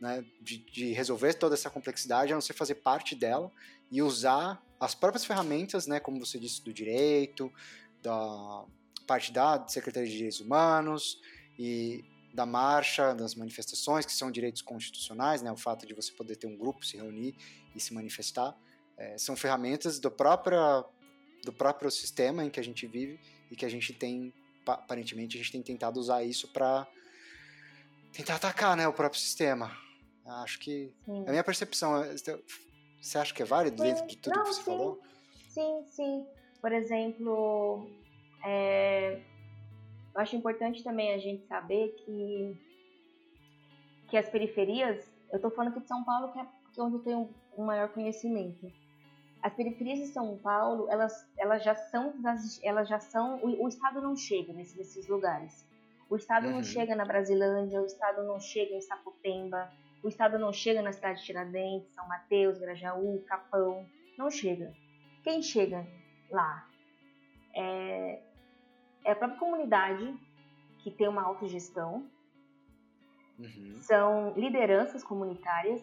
[0.01, 3.51] né, de, de, resolver toda essa complexidade, a não ser fazer parte dela
[3.91, 7.53] e usar as próprias ferramentas, né, como você disse, do direito,
[8.03, 8.65] da
[9.07, 11.21] parte da Secretaria de Direitos Humanos
[11.59, 16.37] e da marcha, das manifestações, que são direitos constitucionais, né, o fato de você poder
[16.37, 17.35] ter um grupo, se reunir
[17.75, 18.57] e se manifestar,
[18.97, 20.85] é, são ferramentas do próprio,
[21.45, 23.21] do próprio sistema em que a gente vive
[23.51, 24.33] e que a gente tem,
[24.67, 26.87] aparentemente, a gente tem tentado usar isso para
[28.13, 29.77] tentar atacar né, o próprio sistema.
[30.27, 30.93] Acho que.
[31.05, 31.25] Sim.
[31.27, 32.03] A minha percepção.
[33.05, 33.89] Você acha que é válido sim.
[33.89, 34.65] dentro de tudo Não, que você sim.
[34.65, 34.99] falou?
[35.51, 36.27] Sim, sim.
[36.59, 37.87] Por exemplo,
[38.43, 39.21] é,
[40.15, 42.59] eu acho importante também a gente saber que,
[44.09, 46.47] que as periferias, eu estou falando aqui de São Paulo, que é,
[46.79, 48.73] onde eu tenho um maior conhecimento.
[49.43, 52.15] As periferias de São Paulo, elas, elas já são,
[52.63, 55.69] elas já são, o, o Estado não chega nesse, nesses lugares.
[56.09, 56.55] O Estado uhum.
[56.55, 59.71] não chega na Brasilândia, o Estado não chega em Sapopemba,
[60.05, 63.89] o Estado não chega na cidade de Tiradentes, São Mateus, Grajaú, Capão,
[64.19, 64.75] não chega.
[65.23, 65.87] Quem chega
[66.31, 66.69] lá?
[67.55, 68.23] É,
[69.03, 70.15] é a própria comunidade
[70.81, 72.07] que tem uma autogestão,
[73.39, 73.77] uhum.
[73.81, 75.83] são lideranças comunitárias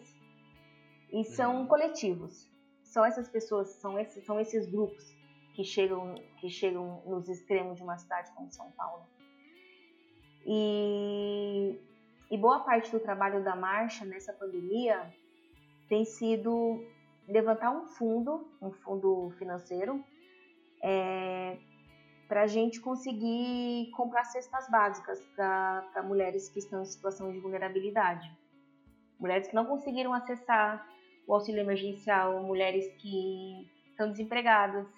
[1.12, 1.66] e são uhum.
[1.66, 2.48] coletivos.
[2.84, 5.04] São essas pessoas, são esses, são esses grupos
[5.54, 9.04] que chegam, que chegam nos extremos de uma cidade como São Paulo.
[10.46, 11.76] E,
[12.32, 15.14] e boa parte do trabalho da marcha nessa pandemia
[15.86, 16.82] tem sido
[17.28, 20.02] levantar um fundo, um fundo financeiro,
[20.82, 21.58] é,
[22.26, 28.34] para a gente conseguir comprar cestas básicas para mulheres que estão em situação de vulnerabilidade.
[29.20, 30.88] Mulheres que não conseguiram acessar
[31.26, 34.88] o auxílio emergencial, mulheres que estão desempregadas,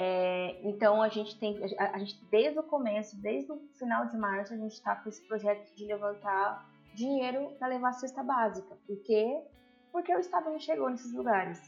[0.00, 4.16] é, então a gente tem, a, a, gente desde o começo, desde o final de
[4.16, 8.76] março, a gente está com esse projeto de levantar dinheiro para levar a cesta básica.
[8.86, 9.42] Por quê?
[9.90, 11.60] Porque o Estado não chegou nesses lugares.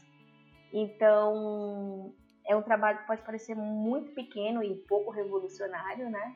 [0.71, 2.13] Então
[2.47, 6.33] é um trabalho que pode parecer muito pequeno e pouco revolucionário, né?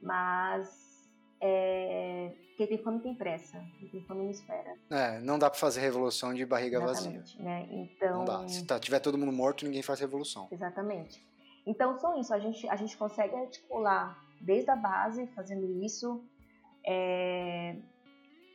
[0.00, 0.97] Mas
[1.40, 4.76] é, quem tem fome tem pressa, quem tem fome não espera.
[4.90, 7.42] É, não dá para fazer revolução de barriga Exatamente, vazia.
[7.42, 7.68] Né?
[7.70, 8.48] Então, não dá.
[8.48, 10.48] Se tá, tiver todo mundo morto, ninguém faz revolução.
[10.50, 11.24] Exatamente.
[11.64, 16.24] Então são isso, a gente, a gente consegue articular desde a base, fazendo isso,
[16.84, 17.76] é,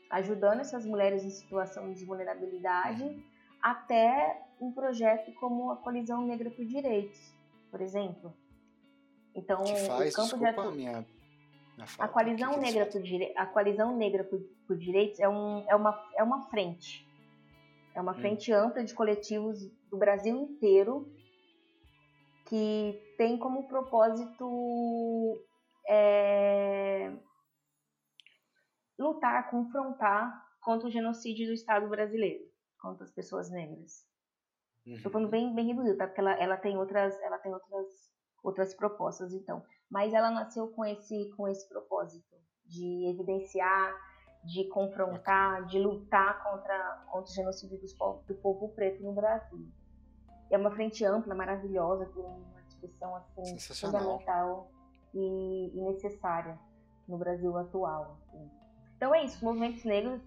[0.09, 3.23] ajudando essas mulheres em situação de vulnerabilidade, uhum.
[3.61, 7.19] até um projeto como a Colisão Negra por Direitos,
[7.69, 8.33] por exemplo.
[9.35, 11.05] Então, que faz, o campo desculpa, de minha
[11.99, 13.01] a coalizão negra por
[13.35, 17.07] a coalizão negra por, por direitos é, um, é, uma, é uma frente
[17.95, 18.15] é uma hum.
[18.15, 18.57] frente hum.
[18.57, 19.59] ampla de coletivos
[19.89, 21.11] do Brasil inteiro
[22.45, 25.43] que tem como propósito
[25.87, 27.11] é,
[28.97, 32.43] lutar, confrontar contra o genocídio do Estado brasileiro,
[32.79, 34.05] contra as pessoas negras.
[34.85, 35.31] Estou falando uhum.
[35.31, 36.07] bem, bem reduzido, tá?
[36.07, 37.87] Porque ela, ela tem outras, ela tem outras,
[38.43, 39.63] outras propostas, então
[39.93, 42.35] mas ela nasceu com esse, com esse propósito
[42.65, 43.93] de evidenciar,
[44.43, 49.67] de confrontar, de lutar contra, contra o genocídio do povo, do povo preto no Brasil.
[50.49, 54.71] É uma frente ampla, maravilhosa, tem uma discussão assim, fundamental
[55.13, 56.57] e, e, necessária
[57.07, 58.17] no Brasil atual.
[58.23, 58.49] Assim.
[58.97, 60.19] Então é isso, os movimentos negros,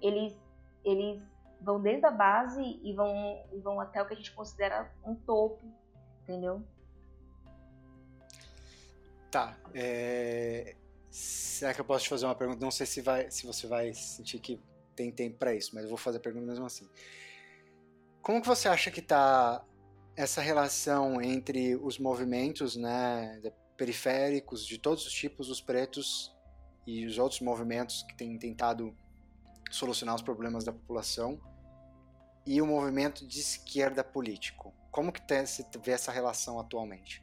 [0.00, 0.40] eles,
[0.84, 1.20] eles
[1.60, 3.12] vão desde a base e vão,
[3.52, 5.66] e vão até o que a gente considera um topo,
[6.22, 6.62] entendeu?
[9.30, 9.56] Tá.
[9.74, 10.76] É...
[11.10, 12.60] Será que eu posso te fazer uma pergunta?
[12.60, 14.60] Não sei se, vai, se você vai sentir que
[14.94, 16.88] tem tempo para isso, mas eu vou fazer a pergunta mesmo assim.
[18.22, 19.64] Como que você acha que tá
[20.16, 23.40] essa relação entre os movimentos, né,
[23.76, 26.36] periféricos de todos os tipos, os pretos
[26.86, 28.94] e os outros movimentos que têm tentado
[29.70, 31.40] solucionar os problemas da população
[32.46, 34.74] e o movimento de esquerda político?
[34.90, 37.22] Como que você vê essa relação atualmente?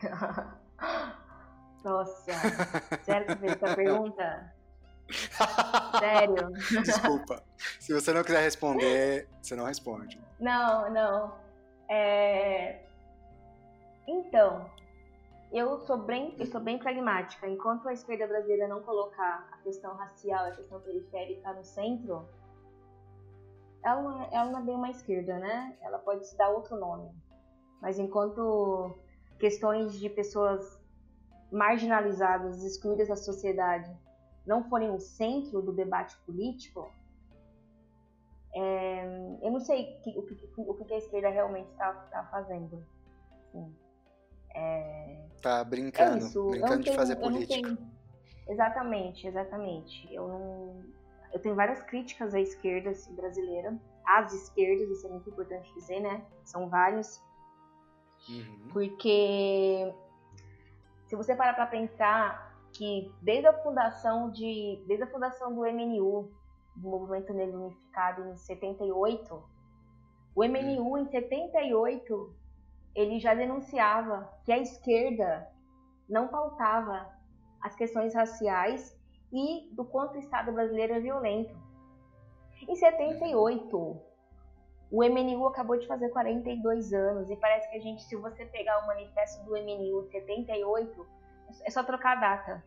[1.84, 2.32] Nossa,
[3.04, 4.52] sério que fez essa pergunta?
[6.00, 6.50] Sério?
[6.82, 7.42] Desculpa.
[7.78, 10.20] Se você não quiser responder, você não responde.
[10.40, 11.32] Não, não.
[11.88, 12.80] É...
[14.06, 14.68] Então,
[15.52, 17.48] eu sou bem, eu sou bem pragmática.
[17.48, 22.28] Enquanto a esquerda brasileira não colocar a questão racial, a questão periférica no centro,
[23.82, 25.76] ela ela não é bem uma esquerda, né?
[25.80, 27.10] Ela pode se dar outro nome.
[27.80, 28.98] Mas enquanto
[29.38, 30.80] questões de pessoas
[31.50, 33.90] marginalizadas, excluídas da sociedade,
[34.46, 36.90] não forem o centro do debate político,
[38.54, 39.04] é,
[39.42, 42.82] eu não sei o, que, o que a esquerda realmente está tá fazendo.
[43.48, 43.74] Assim,
[44.54, 46.48] é, tá brincando, é isso.
[46.48, 47.78] brincando tenho, de fazer política.
[48.48, 50.08] Exatamente, exatamente.
[50.14, 50.84] Eu não,
[51.32, 56.00] eu tenho várias críticas à esquerda assim, brasileira, às esquerdas, isso é muito importante dizer,
[56.00, 56.24] né?
[56.44, 57.22] São várias.
[58.28, 58.68] Uhum.
[58.72, 59.92] Porque
[61.06, 66.30] se você parar para pensar que desde a fundação de desde a fundação do MNU,
[66.74, 69.42] do Movimento Negro Unificado em 78,
[70.34, 70.98] o MNU uhum.
[70.98, 72.34] em 78
[72.94, 75.48] ele já denunciava que a esquerda
[76.08, 77.14] não pautava
[77.60, 78.96] as questões raciais
[79.32, 81.54] e do quanto o Estado brasileiro é violento.
[82.68, 84.00] Em 78,
[84.90, 88.82] o MNU acabou de fazer 42 anos e parece que a gente, se você pegar
[88.84, 91.06] o manifesto do MNU de 78,
[91.64, 92.64] é só trocar a data.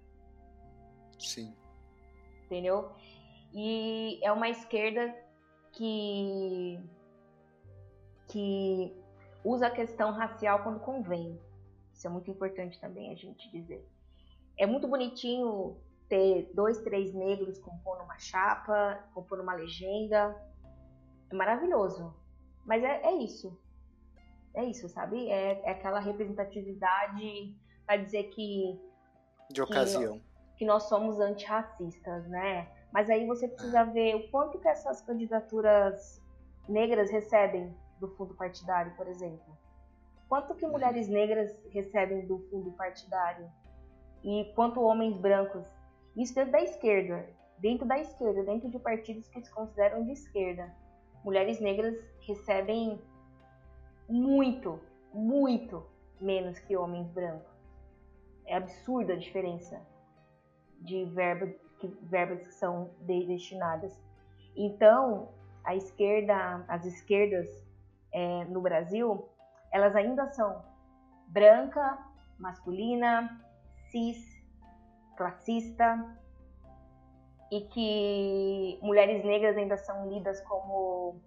[1.18, 1.56] Sim.
[2.46, 2.92] Entendeu?
[3.54, 5.16] E é uma esquerda
[5.72, 6.80] que
[8.28, 8.96] que
[9.44, 11.40] usa a questão racial quando convém.
[11.94, 13.84] Isso é muito importante também a gente dizer.
[14.58, 20.36] É muito bonitinho ter dois, três negros compondo uma chapa, compondo uma legenda.
[21.32, 22.14] É maravilhoso.
[22.66, 23.58] Mas é, é isso.
[24.54, 25.30] É isso, sabe?
[25.30, 27.56] É, é aquela representatividade
[27.86, 28.80] para dizer que.
[29.52, 30.20] De ocasião.
[30.20, 32.68] Que, que nós somos antirracistas, né?
[32.92, 36.22] Mas aí você precisa ver o quanto que essas candidaturas
[36.68, 39.58] negras recebem do fundo partidário, por exemplo.
[40.28, 43.50] Quanto que mulheres negras recebem do fundo partidário?
[44.24, 45.66] e quanto homens brancos.
[46.16, 50.74] Isso dentro da esquerda, dentro da esquerda, dentro de partidos que se consideram de esquerda.
[51.24, 53.02] Mulheres negras recebem
[54.08, 54.80] muito,
[55.14, 55.86] muito
[56.20, 57.52] menos que homens brancos.
[58.46, 59.82] É absurda a diferença
[60.82, 61.48] de verba,
[61.80, 64.00] que, verbas que são destinadas.
[64.56, 65.30] Então,
[65.64, 67.48] a esquerda, as esquerdas
[68.12, 69.30] é, no Brasil,
[69.72, 70.64] elas ainda são
[71.28, 71.98] branca,
[72.40, 73.40] masculina,
[73.92, 74.18] cis,
[75.16, 76.18] classista,
[77.52, 81.20] e que mulheres negras ainda são lidas como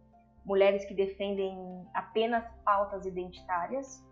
[0.44, 4.04] mulheres que defendem apenas pautas identitárias,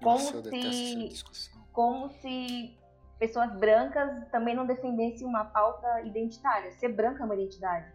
[0.00, 1.24] Nossa, como se
[1.72, 2.76] como se
[3.18, 6.72] pessoas brancas também não defendessem uma pauta identitária.
[6.72, 7.92] Ser branca é uma identidade.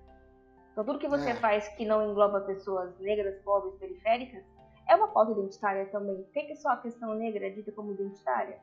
[0.71, 1.35] Então tudo que você é.
[1.35, 4.43] faz que não engloba pessoas negras, pobres, periféricas,
[4.87, 6.23] é uma pauta identitária também.
[6.23, 8.59] Por que, que só a questão negra é dita como identitária?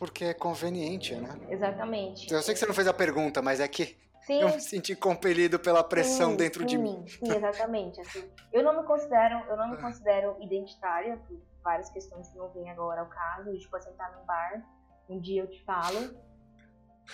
[0.00, 1.28] Porque é conveniente, né?
[1.50, 2.32] Exatamente.
[2.32, 4.40] Eu sei que você não fez a pergunta, mas é que sim.
[4.40, 7.04] eu me senti compelido pela pressão sim, dentro sim, de mim.
[7.06, 8.00] Sim, exatamente.
[8.00, 12.48] Assim, eu não me considero, eu não me considero identitária por várias questões que não
[12.48, 13.50] vêm agora ao caso.
[13.50, 14.66] A gente pode sentar num bar,
[15.06, 16.16] um dia eu te falo.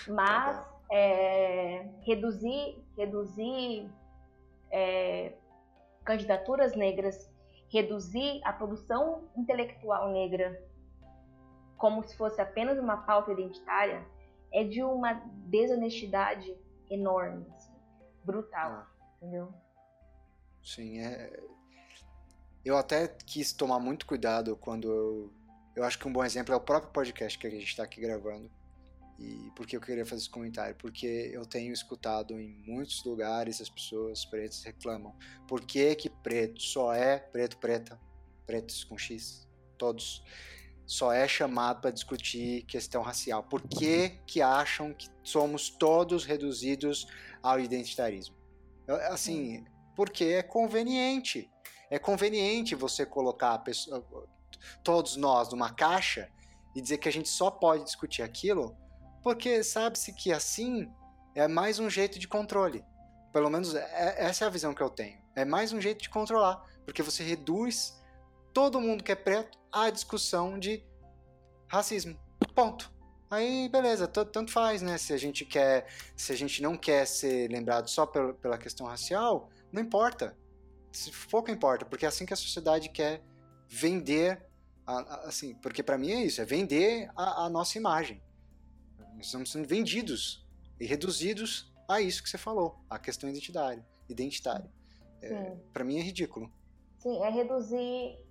[0.06, 3.90] Mas tá é, reduzir, reduzir
[4.70, 5.32] é,
[6.04, 7.28] candidaturas negras,
[7.68, 10.56] reduzir a produção intelectual negra
[11.76, 14.04] como se fosse apenas uma pauta identitária,
[14.52, 15.14] é de uma
[15.48, 16.56] desonestidade
[16.90, 17.74] enorme, assim,
[18.24, 18.86] brutal, ah.
[19.16, 19.52] entendeu?
[20.62, 21.38] Sim, é...
[22.64, 25.32] eu até quis tomar muito cuidado quando eu...
[25.74, 28.00] eu acho que um bom exemplo é o próprio podcast que a gente está aqui
[28.00, 28.50] gravando.
[29.18, 30.74] E por que eu queria fazer esse comentário?
[30.76, 35.14] Porque eu tenho escutado em muitos lugares as pessoas pretas reclamam.
[35.48, 37.98] Por que que preto só é preto, preta,
[38.46, 39.48] pretos com X,
[39.78, 40.22] todos
[40.86, 43.42] só é chamado para discutir questão racial.
[43.42, 47.08] Por que, que acham que somos todos reduzidos
[47.42, 48.36] ao identitarismo?
[49.10, 49.64] Assim,
[49.96, 51.50] porque é conveniente.
[51.90, 54.04] É conveniente você colocar pessoa,
[54.84, 56.30] todos nós numa caixa
[56.74, 58.76] e dizer que a gente só pode discutir aquilo,
[59.22, 60.88] porque sabe-se que assim
[61.34, 62.84] é mais um jeito de controle.
[63.32, 65.18] Pelo menos é, essa é a visão que eu tenho.
[65.34, 68.00] É mais um jeito de controlar, porque você reduz
[68.52, 70.82] todo mundo que é preto à discussão de
[71.68, 72.18] racismo.
[72.54, 72.90] Ponto.
[73.30, 74.96] Aí, beleza, tanto faz, né?
[74.96, 79.50] Se a gente quer, se a gente não quer ser lembrado só pela questão racial,
[79.70, 80.36] não importa.
[81.30, 83.22] Pouco importa, porque é assim que a sociedade quer
[83.68, 84.42] vender,
[85.24, 88.22] assim, porque para mim é isso, é vender a, a, nossa imagem.
[89.16, 90.46] Nós estamos sendo vendidos
[90.80, 93.84] e reduzidos a isso que você falou, a questão identitária.
[94.08, 94.70] identitária.
[95.20, 96.50] É, para mim é ridículo.
[96.98, 98.25] Sim, é reduzir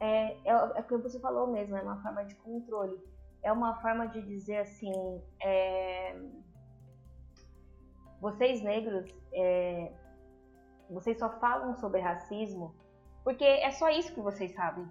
[0.00, 2.98] é, é, é o que você falou mesmo, é uma forma de controle.
[3.42, 6.14] É uma forma de dizer assim, é,
[8.20, 9.92] vocês negros, é,
[10.90, 12.74] vocês só falam sobre racismo
[13.24, 14.88] porque é só isso que vocês sabem.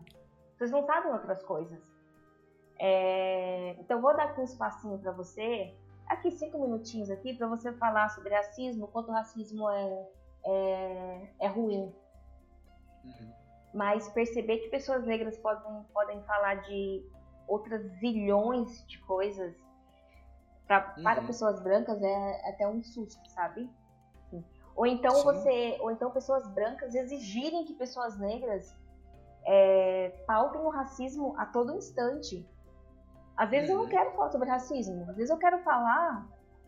[0.55, 1.80] Vocês não sabem outras coisas.
[2.80, 5.76] É, então vou dar aqui um espacinho para você,
[6.07, 10.07] aqui cinco minutinhos aqui para você falar sobre racismo, quanto o racismo é,
[10.45, 11.93] é, é ruim.
[13.03, 13.39] Uhum.
[13.74, 17.05] Mas perceber que pessoas negras podem, podem falar de
[17.47, 19.55] outras zilhões de coisas
[20.67, 21.03] pra, uhum.
[21.03, 23.70] para pessoas brancas é até um susto, sabe?
[24.76, 25.24] Ou então Sim.
[25.24, 28.74] você, ou então pessoas brancas exigirem que pessoas negras
[29.43, 32.47] é, pautem o racismo a todo instante.
[33.36, 33.76] Às vezes uhum.
[33.76, 33.89] eu não uhum.
[33.89, 36.26] quero falar sobre racismo, às vezes eu quero falar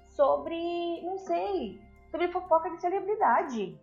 [0.09, 3.79] sobre, não sei, sobre fofoca de celebridade.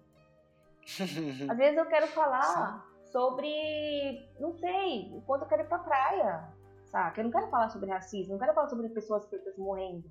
[1.48, 2.86] às vezes eu quero falar.
[3.12, 6.48] Sobre, não sei, o quanto eu quero ir pra praia,
[6.86, 7.20] saca?
[7.20, 10.10] Eu não quero falar sobre racismo, não quero falar sobre pessoas pretas morrendo.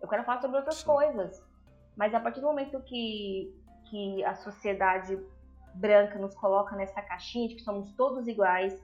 [0.00, 0.86] Eu quero falar sobre outras Sim.
[0.86, 1.42] coisas.
[1.96, 3.54] Mas a partir do momento que,
[3.90, 5.18] que a sociedade
[5.74, 8.74] branca nos coloca nessa caixinha de que somos todos iguais,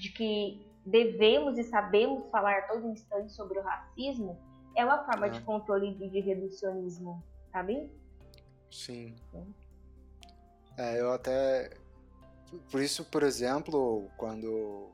[0.00, 4.38] de que devemos e sabemos falar a todo instante sobre o racismo,
[4.74, 5.30] é uma forma é.
[5.30, 7.90] de controle e de reducionismo, sabe?
[8.70, 9.16] Sim.
[9.30, 9.54] Sim.
[10.76, 11.70] É, eu até.
[12.70, 14.90] Por isso, por exemplo, quando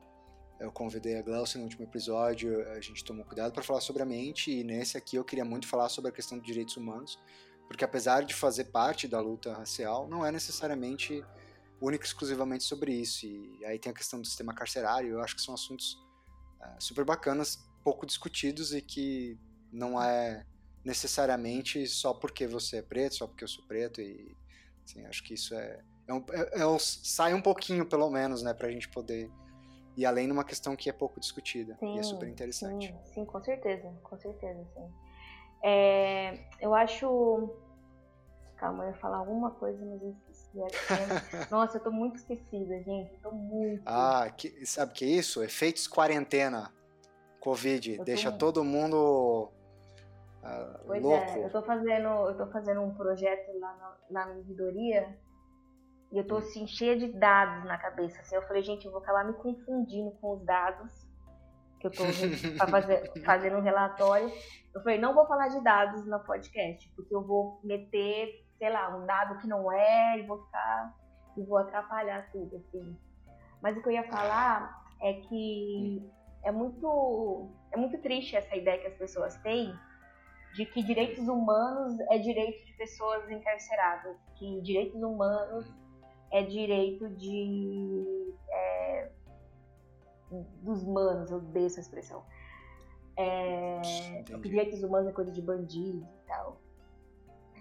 [0.58, 4.06] eu convidei a Glaucia no último episódio, a gente tomou cuidado para falar sobre a
[4.06, 7.18] mente, e nesse aqui eu queria muito falar sobre a questão dos direitos humanos,
[7.66, 11.24] porque apesar de fazer parte da luta racial, não é necessariamente
[11.80, 13.26] única e exclusivamente sobre isso.
[13.26, 15.98] E aí tem a questão do sistema carcerário, eu acho que são assuntos
[16.60, 19.36] é, super bacanas, pouco discutidos e que
[19.72, 20.46] não é
[20.84, 24.36] necessariamente só porque você é preto, só porque eu sou preto e
[24.84, 28.42] assim, acho que isso é, é, um, é, é um, sai um pouquinho pelo menos,
[28.42, 29.30] né, para a gente poder
[29.96, 32.88] ir além numa questão que é pouco discutida sim, e é super interessante.
[32.88, 34.90] Sim, sim, com certeza, com certeza, sim.
[35.62, 37.50] É, eu acho,
[38.56, 40.52] calma, eu ia falar alguma coisa, mas eu esqueci.
[41.50, 43.82] Nossa, eu tô muito esquecida, gente, tô muito.
[43.86, 45.42] Ah, que, sabe o que é isso?
[45.42, 46.72] Efeitos quarentena,
[47.40, 48.40] Covid, deixa muito...
[48.40, 49.52] todo mundo
[50.42, 51.24] Uh, pois louco.
[51.24, 55.16] é, eu tô fazendo, eu tô fazendo um projeto lá na, na ouvidoria
[56.12, 58.20] e eu tô assim, cheia de dados na cabeça.
[58.20, 60.92] Assim, eu falei, gente, eu vou acabar me confundindo com os dados
[61.80, 62.04] que eu tô
[62.70, 64.30] fazer, fazendo um relatório.
[64.74, 68.94] Eu falei, não vou falar de dados no podcast, porque eu vou meter, sei lá,
[68.94, 70.94] um dado que não é e vou ficar
[71.34, 72.94] e vou atrapalhar tudo, assim.
[73.62, 76.06] Mas o que eu ia falar é que
[76.44, 79.74] é muito é muito triste essa ideia que as pessoas têm
[80.54, 85.72] de que direitos humanos é direito de pessoas encarceradas, que direitos humanos
[86.32, 89.10] é direito de é,
[90.62, 92.24] dos manos, eu odeio essa expressão.
[93.16, 96.60] É, direitos humanos é coisa de bandido e tal.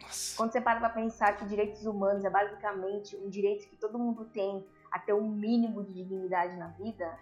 [0.02, 0.38] Nossa.
[0.38, 4.26] Quando você para pra pensar que direitos humanos é basicamente um direito que todo mundo
[4.26, 7.20] tem a ter um mínimo de dignidade na vida,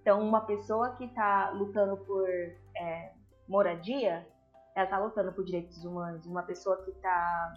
[0.00, 3.12] então uma pessoa que está lutando por é,
[3.48, 4.26] moradia
[4.74, 7.54] ela está lutando por direitos humanos, uma pessoa que está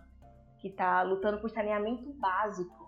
[0.59, 2.86] que tá lutando por saneamento básico,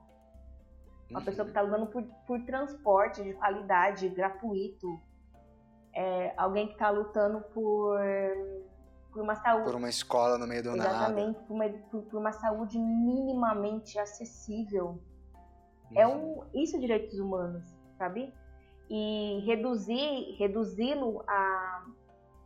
[1.10, 1.26] uma uhum.
[1.26, 5.00] pessoa que está lutando por, por transporte de qualidade, gratuito,
[5.94, 8.00] é, alguém que está lutando por,
[9.12, 9.66] por uma saúde.
[9.66, 11.06] Por uma escola no meio do exatamente, nada.
[11.06, 15.02] Exatamente, por uma, por, por uma saúde minimamente acessível.
[15.92, 15.98] Uhum.
[15.98, 17.64] É um, isso é direitos humanos,
[17.98, 18.34] sabe?
[18.90, 21.86] E reduzir, reduzi-lo a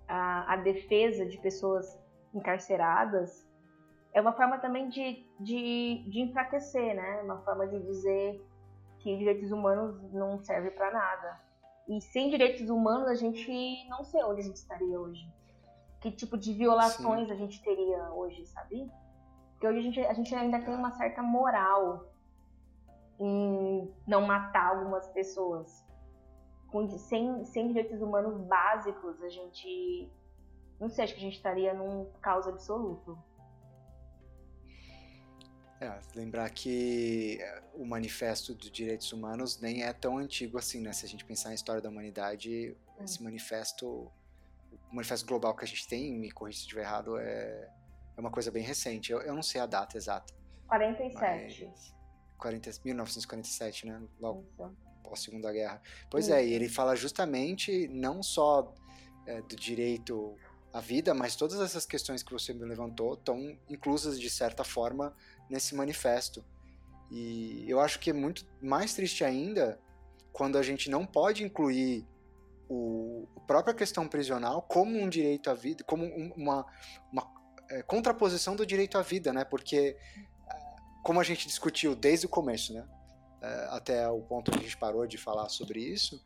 [0.07, 1.99] a, a defesa de pessoas
[2.33, 3.47] encarceradas
[4.13, 7.21] é uma forma também de, de, de enfraquecer, né?
[7.23, 8.45] Uma forma de dizer
[9.03, 11.41] que direitos humanos não servem para nada.
[11.89, 15.29] E sem direitos humanos a gente não sei onde a gente estaria hoje.
[15.99, 17.33] Que tipo de violações Sim.
[17.33, 18.89] a gente teria hoje, sabe?
[19.51, 22.05] Porque hoje a gente, a gente ainda tem uma certa moral
[23.19, 25.85] em não matar algumas pessoas
[26.71, 30.09] com, sem, sem direitos humanos básicos, a gente.
[30.79, 33.17] Não sei, acho que a gente estaria num caos absoluto.
[35.83, 37.39] É, lembrar que
[37.73, 40.93] o Manifesto dos Direitos Humanos nem é tão antigo assim, né?
[40.93, 43.03] Se a gente pensar na história da humanidade, é.
[43.03, 47.69] esse manifesto, o manifesto global que a gente tem, me corrija se estiver errado, é,
[48.15, 49.11] é uma coisa bem recente.
[49.11, 50.33] Eu, eu não sei a data exata.
[50.67, 51.93] 47.
[52.37, 54.01] 40, 1947, né?
[54.19, 55.81] Logo, Isso pós-segunda guerra.
[56.09, 58.73] Pois é, e ele fala justamente não só
[59.27, 60.35] é, do direito
[60.71, 63.37] à vida, mas todas essas questões que você me levantou estão
[63.69, 65.13] inclusas de certa forma
[65.49, 66.43] nesse manifesto.
[67.11, 69.79] E eu acho que é muito mais triste ainda
[70.31, 72.07] quando a gente não pode incluir
[72.67, 76.65] o, a própria questão prisional como um direito à vida, como uma,
[77.11, 77.31] uma
[77.69, 79.45] é, contraposição do direito à vida, né?
[79.45, 79.95] Porque,
[81.03, 82.87] como a gente discutiu desde o começo, né?
[83.41, 86.23] É, até o ponto que a gente parou de falar sobre isso,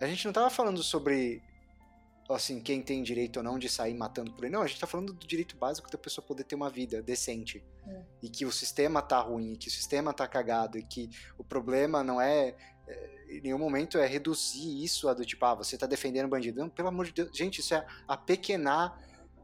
[0.00, 1.42] a gente não estava falando sobre
[2.34, 4.50] assim, quem tem direito ou não de sair matando por aí.
[4.50, 7.64] Não, a gente tá falando do direito básico da pessoa poder ter uma vida decente.
[7.86, 8.02] É.
[8.22, 11.08] E que o sistema tá ruim, e que o sistema tá cagado, e que
[11.38, 12.54] o problema não é,
[12.86, 16.60] é em nenhum momento é reduzir isso a do tipo, ah, você tá defendendo bandido.
[16.60, 17.30] Não, pelo amor de Deus.
[17.36, 18.98] Gente, isso é apequenar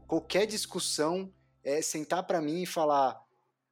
[0.07, 1.31] qualquer discussão,
[1.63, 3.19] é sentar para mim e falar,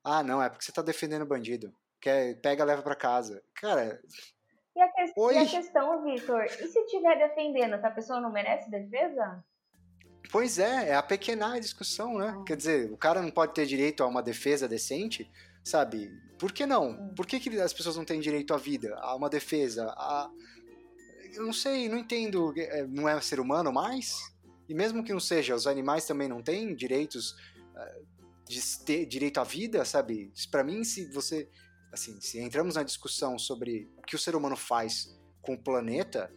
[0.03, 1.73] ah, não, é porque você tá defendendo bandido.
[1.99, 3.41] Quer, pega, leva para casa.
[3.53, 4.01] Cara,
[4.75, 5.33] e a, que...
[5.33, 9.43] e a questão, Vitor, e se estiver defendendo, essa pessoa não merece defesa?
[10.31, 12.41] Pois é, é a pequena discussão, né?
[12.45, 15.29] Quer dizer, o cara não pode ter direito a uma defesa decente,
[15.63, 16.11] sabe?
[16.39, 16.91] Por que não?
[16.91, 17.13] Hum.
[17.15, 20.29] Por que, que as pessoas não têm direito à vida, a uma defesa, a...
[21.33, 22.53] Eu não sei, não entendo.
[22.57, 24.33] É, não é ser humano mais?
[24.69, 27.35] E mesmo que não seja, os animais também não têm direitos
[27.75, 28.01] eh,
[28.47, 30.31] de ter direito à vida, sabe?
[30.51, 31.49] Para mim, se você
[31.93, 36.33] assim, se entramos na discussão sobre o que o ser humano faz com o planeta,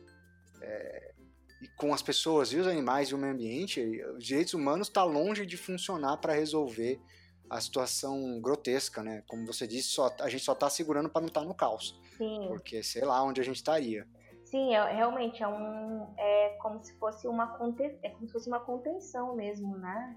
[0.61, 1.15] é,
[1.63, 3.81] e com as pessoas e os animais e o meio ambiente,
[4.17, 7.01] os direitos humanos está longe de funcionar para resolver
[7.49, 9.23] a situação grotesca, né?
[9.27, 11.99] Como você disse, só, a gente só está segurando para não estar tá no caos.
[12.19, 12.47] Sim.
[12.49, 14.07] Porque sei lá onde a gente estaria.
[14.45, 17.59] Sim, é, realmente é um é como se fosse uma
[18.03, 20.17] é como se fosse uma contenção mesmo, né?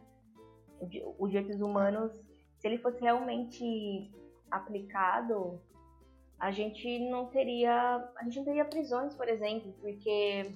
[1.17, 2.11] Os direitos humanos,
[2.57, 4.11] se ele fosse realmente
[4.51, 5.61] aplicado,
[6.39, 10.55] a gente não teria, a gente não teria prisões, por exemplo, porque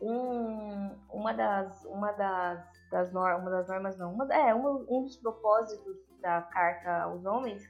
[0.00, 5.02] um, uma das, uma das, das normas, uma das normas não, uma, é um, um
[5.04, 7.62] dos propósitos da carta aos homens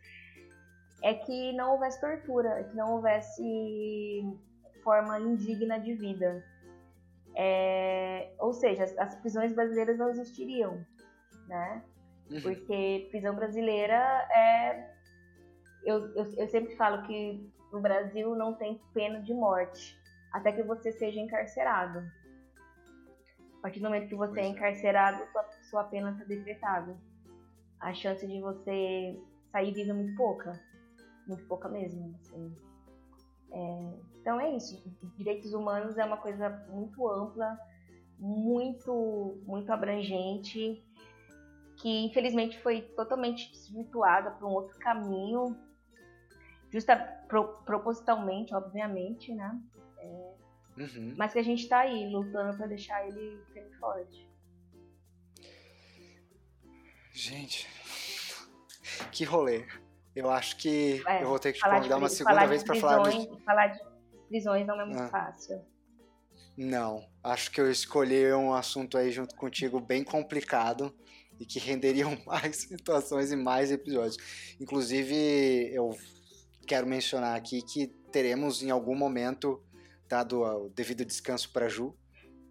[1.02, 4.22] é que não houvesse tortura, que não houvesse
[4.84, 6.44] forma indigna de vida.
[7.34, 10.84] É, ou seja, as, as prisões brasileiras não existiriam,
[11.46, 11.82] né?
[12.30, 12.42] Uhum.
[12.42, 13.96] Porque prisão brasileira
[14.30, 14.99] é
[15.84, 19.98] eu, eu, eu sempre falo que no Brasil não tem pena de morte
[20.32, 21.98] até que você seja encarcerado.
[23.58, 26.96] A partir do momento que você é, é encarcerado, sua, sua pena está decretada.
[27.78, 29.20] A chance de você
[29.50, 30.60] sair vivo é muito pouca.
[31.26, 32.14] Muito pouca mesmo.
[32.20, 32.54] Assim.
[33.52, 34.82] É, então é isso.
[35.16, 37.58] Direitos humanos é uma coisa muito ampla,
[38.18, 40.82] muito, muito abrangente,
[41.76, 45.56] que infelizmente foi totalmente desvirtuada para um outro caminho
[46.70, 46.96] justa
[47.28, 49.60] pro, propositalmente, obviamente, né?
[49.98, 50.34] É,
[50.78, 51.14] uhum.
[51.16, 54.28] Mas que a gente tá aí lutando para deixar ele bem forte.
[57.12, 57.68] Gente,
[59.12, 59.66] que rolê.
[60.14, 63.08] Eu acho que é, eu vou ter que te convidar uma segunda vez para falar
[63.10, 63.44] de...
[63.44, 63.80] Falar de
[64.28, 65.08] prisões não é muito ah.
[65.08, 65.60] fácil.
[66.56, 70.94] Não, acho que eu escolhi um assunto aí junto contigo bem complicado
[71.38, 74.16] e que renderiam mais situações e mais episódios.
[74.60, 75.96] Inclusive, eu
[76.66, 79.62] quero mencionar aqui que teremos em algum momento,
[80.08, 81.94] dado o devido descanso para Ju,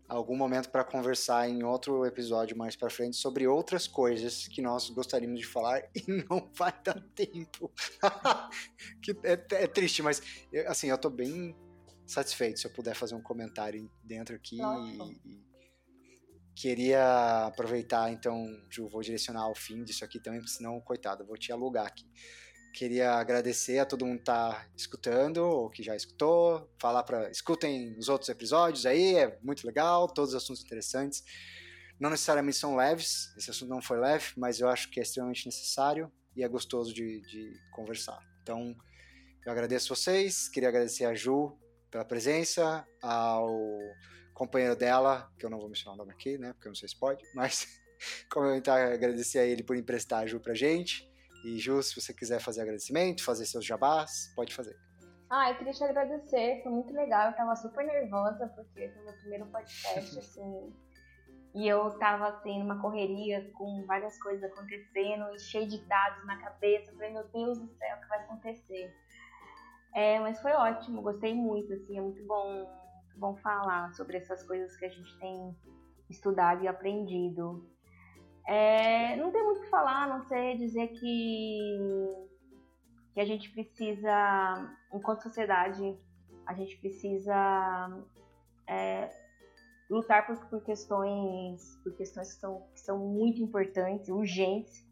[0.10, 4.90] algum momento para conversar em outro episódio mais para frente sobre outras coisas que nós
[4.90, 7.72] gostaríamos de falar e não vai dar tempo.
[9.02, 10.22] que é, é, triste, mas
[10.68, 11.56] assim, eu tô bem
[12.08, 15.50] satisfeito se eu puder fazer um comentário dentro aqui e, e,
[16.56, 21.38] queria aproveitar então, Ju, vou direcionar ao fim disso aqui também, senão, coitado, eu vou
[21.38, 22.06] te alugar aqui.
[22.74, 27.98] Queria agradecer a todo mundo que tá escutando, ou que já escutou, falar para escutem
[27.98, 31.24] os outros episódios aí, é muito legal, todos os assuntos interessantes.
[32.00, 35.46] Não necessariamente são leves, esse assunto não foi leve, mas eu acho que é extremamente
[35.46, 38.20] necessário e é gostoso de, de conversar.
[38.42, 38.76] Então,
[39.46, 41.58] eu agradeço vocês, queria agradecer a Ju
[41.92, 43.50] pela presença, ao
[44.34, 46.88] companheiro dela, que eu não vou mencionar o nome aqui, né, porque eu não sei
[46.88, 47.68] se pode, mas
[48.32, 51.09] comentar, agradecer a ele por emprestar a Ju pra gente.
[51.44, 54.78] E Ju, se você quiser fazer agradecimento, fazer seus jabás, pode fazer.
[55.30, 57.28] Ah, eu queria te agradecer, foi muito legal.
[57.28, 60.74] Eu tava super nervosa, porque foi meu primeiro podcast, assim.
[61.54, 66.38] E eu tava, assim, numa correria com várias coisas acontecendo e cheio de dados na
[66.38, 66.92] cabeça.
[66.92, 68.94] Eu falei, meu Deus do céu, o que vai acontecer?
[69.94, 72.68] É, mas foi ótimo, gostei muito, assim, é muito bom,
[73.06, 75.56] muito bom falar sobre essas coisas que a gente tem
[76.10, 77.68] estudado e aprendido.
[78.50, 81.78] É, não tem muito o que falar, não ser dizer que,
[83.14, 85.96] que a gente precisa, enquanto sociedade,
[86.48, 88.04] a gente precisa
[88.68, 89.08] é,
[89.88, 94.84] lutar por, por, questões, por questões que são, que são muito importantes, urgentes,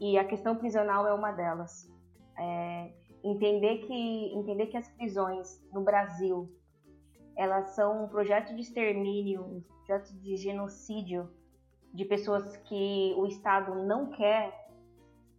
[0.00, 1.86] e a questão prisional é uma delas.
[2.38, 6.50] É, entender que entender que as prisões no Brasil
[7.36, 11.28] elas são um projeto de extermínio, um projeto de genocídio
[11.92, 14.52] de pessoas que o Estado não quer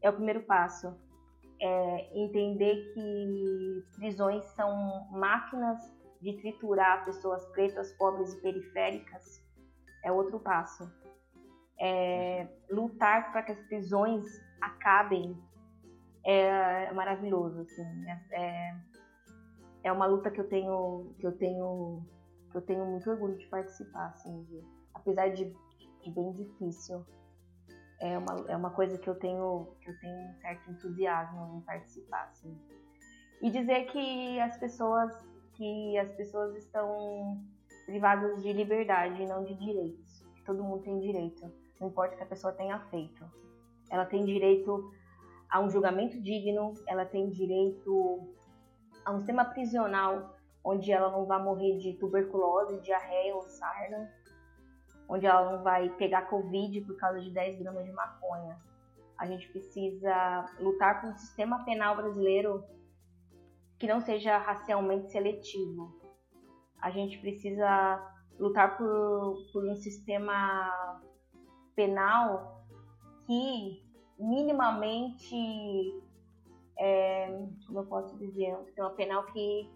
[0.02, 0.94] é o primeiro passo.
[1.62, 5.80] É entender que prisões são máquinas
[6.20, 9.42] de triturar pessoas pretas, pobres e periféricas
[10.04, 10.92] é outro passo.
[11.80, 14.26] É, lutar para que as prisões
[14.60, 15.36] acabem
[16.24, 18.10] é maravilhoso, assim.
[18.32, 18.76] É,
[19.84, 22.06] é uma luta que eu tenho, que eu tenho,
[22.52, 24.64] que eu tenho muito orgulho de participar, assim, de,
[24.94, 25.52] apesar de,
[26.10, 27.06] bem difícil.
[28.00, 31.62] É uma, é uma coisa que eu tenho, que eu tenho um certo entusiasmo em
[31.62, 32.58] participar, assim.
[33.42, 35.12] E dizer que as pessoas,
[35.54, 37.40] que as pessoas estão
[37.86, 40.26] privadas de liberdade e não de direitos.
[40.36, 43.24] Que todo mundo tem direito, não importa o que a pessoa tenha feito.
[43.90, 44.92] Ela tem direito
[45.50, 48.34] a um julgamento digno, ela tem direito
[49.04, 54.12] a um sistema prisional onde ela não vai morrer de tuberculose, diarreia ou sarna,
[55.12, 58.58] onde ela não vai pegar Covid por causa de 10 gramas de maconha.
[59.18, 62.64] A gente precisa lutar por um sistema penal brasileiro
[63.78, 66.00] que não seja racialmente seletivo.
[66.82, 68.02] A gente precisa
[68.40, 70.98] lutar por, por um sistema
[71.76, 72.64] penal
[73.28, 73.84] que
[74.18, 75.36] minimamente,
[76.80, 77.28] é,
[77.68, 79.70] como eu posso dizer, um sistema penal que,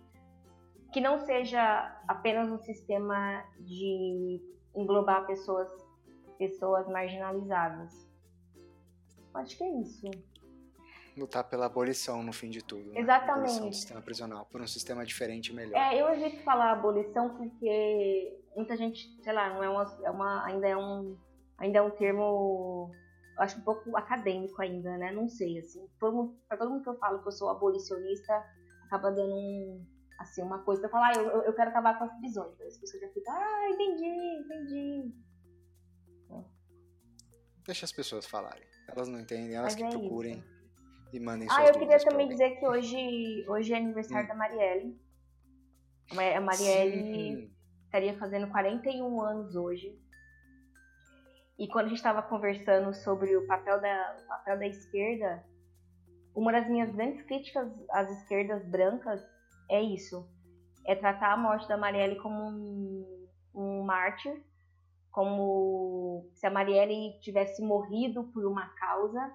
[0.93, 4.41] que não seja apenas um sistema de
[4.75, 5.69] englobar pessoas,
[6.37, 8.07] pessoas marginalizadas.
[9.33, 10.09] Acho que é isso.
[11.17, 12.91] Lutar pela abolição no fim de tudo.
[12.91, 12.99] Né?
[12.99, 13.31] Exatamente.
[13.31, 15.77] Abolição do sistema prisional, por um sistema diferente e melhor.
[15.77, 20.45] É, eu evito falar abolição porque muita gente, sei lá, não é uma, é uma
[20.45, 21.17] ainda é um
[21.57, 22.91] ainda é um termo
[23.37, 25.11] eu acho um pouco acadêmico ainda, né?
[25.11, 25.85] Não sei, assim.
[25.99, 28.33] Todo pra todo mundo que eu falo que eu sou abolicionista,
[28.85, 29.85] acaba dando um,
[30.19, 32.59] assim, uma coisa pra falar, ah, eu, eu quero acabar com as prisões.
[32.61, 35.13] As pessoas já ficam, ah, entendi, entendi.
[37.65, 38.63] Deixa as pessoas falarem.
[38.87, 40.47] Elas não entendem, elas Mas que é procurem isso.
[41.13, 44.27] e mandem Ah, eu queria também dizer que hoje, hoje é aniversário hum.
[44.27, 45.01] da Marielle.
[46.11, 47.55] A Marielle Sim.
[47.85, 49.99] estaria fazendo 41 anos hoje.
[51.57, 55.43] E quando a gente estava conversando sobre o papel da, o papel da esquerda,
[56.35, 59.25] uma das minhas grandes críticas às esquerdas brancas
[59.69, 60.27] é isso:
[60.85, 64.43] é tratar a morte da Marielle como um, um mártir,
[65.11, 69.33] como se a Marielle tivesse morrido por uma causa.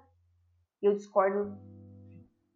[0.83, 1.59] Eu discordo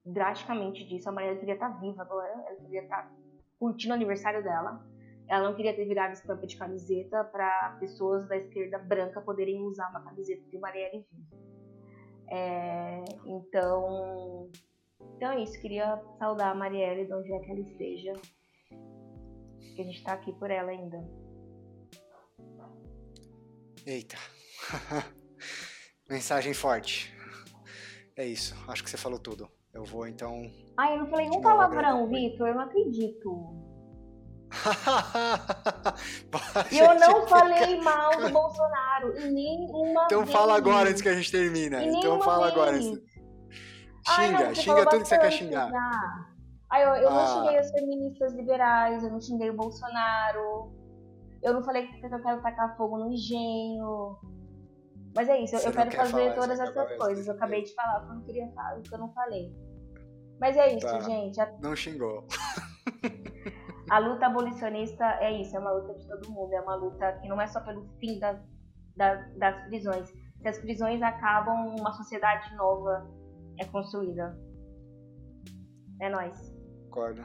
[0.04, 1.08] drasticamente disso.
[1.08, 3.10] A Marielle queria estar viva agora, ela queria estar
[3.58, 4.84] curtindo o aniversário dela.
[5.26, 9.88] Ela não queria ter virado estampa de camiseta para pessoas da esquerda branca poderem usar
[9.88, 11.44] uma camiseta de Marielle Viva.
[12.28, 14.50] É, então,
[15.24, 15.58] então é isso.
[15.58, 18.12] Queria saudar a Marielle de onde é que ela esteja.
[19.74, 21.02] Que a gente está aqui por ela ainda.
[23.86, 24.18] Eita.
[26.10, 27.10] Mensagem forte.
[28.14, 28.54] É isso.
[28.68, 29.50] Acho que você falou tudo.
[29.72, 30.50] Eu vou então.
[30.76, 32.48] Ai, eu não falei um palavrão, Vitor.
[32.48, 33.64] Eu não acredito
[36.70, 40.32] e eu não falei mal do Bolsonaro em nenhuma Então vez.
[40.32, 41.82] fala agora antes que a gente termina.
[41.82, 42.52] Então fala vez.
[42.52, 42.78] agora.
[44.06, 45.70] Xinga, xinga tudo que você quer xingar.
[46.70, 47.14] Ai, eu, eu ah.
[47.14, 50.72] não xinguei as feministas liberais, eu não xinguei o Bolsonaro.
[51.42, 54.18] Eu não falei que eu quero tacar fogo no engenho.
[55.14, 57.26] Mas é isso, eu, eu quero fazer todas essas coisas.
[57.26, 59.54] Eu acabei de falar o que eu não queria falar, o que eu não falei.
[60.40, 61.00] Mas é isso, tá.
[61.00, 61.38] gente.
[61.60, 62.26] Não xingou.
[63.88, 67.28] a luta abolicionista é isso, é uma luta de todo mundo, é uma luta que
[67.28, 68.38] não é só pelo fim das,
[68.96, 70.08] das, das prisões.
[70.40, 73.08] Se as prisões acabam, uma sociedade nova
[73.58, 74.36] é construída.
[76.00, 76.52] É nós.
[76.84, 77.22] Concordo.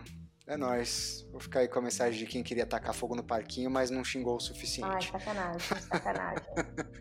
[0.47, 1.27] É nós.
[1.31, 4.03] Vou ficar aí com a mensagem de quem queria tacar fogo no parquinho, mas não
[4.03, 4.89] xingou o suficiente.
[4.91, 6.45] Ai, sacanagem, sacanagem.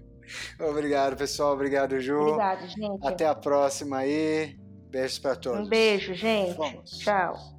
[0.61, 1.55] Obrigado, pessoal.
[1.55, 2.19] Obrigado, Ju.
[2.19, 3.07] Obrigado, gente.
[3.07, 4.59] Até a próxima aí.
[4.91, 5.67] Beijos para todos.
[5.67, 6.57] Um beijo, gente.
[6.57, 6.91] Vamos.
[6.91, 7.58] Tchau.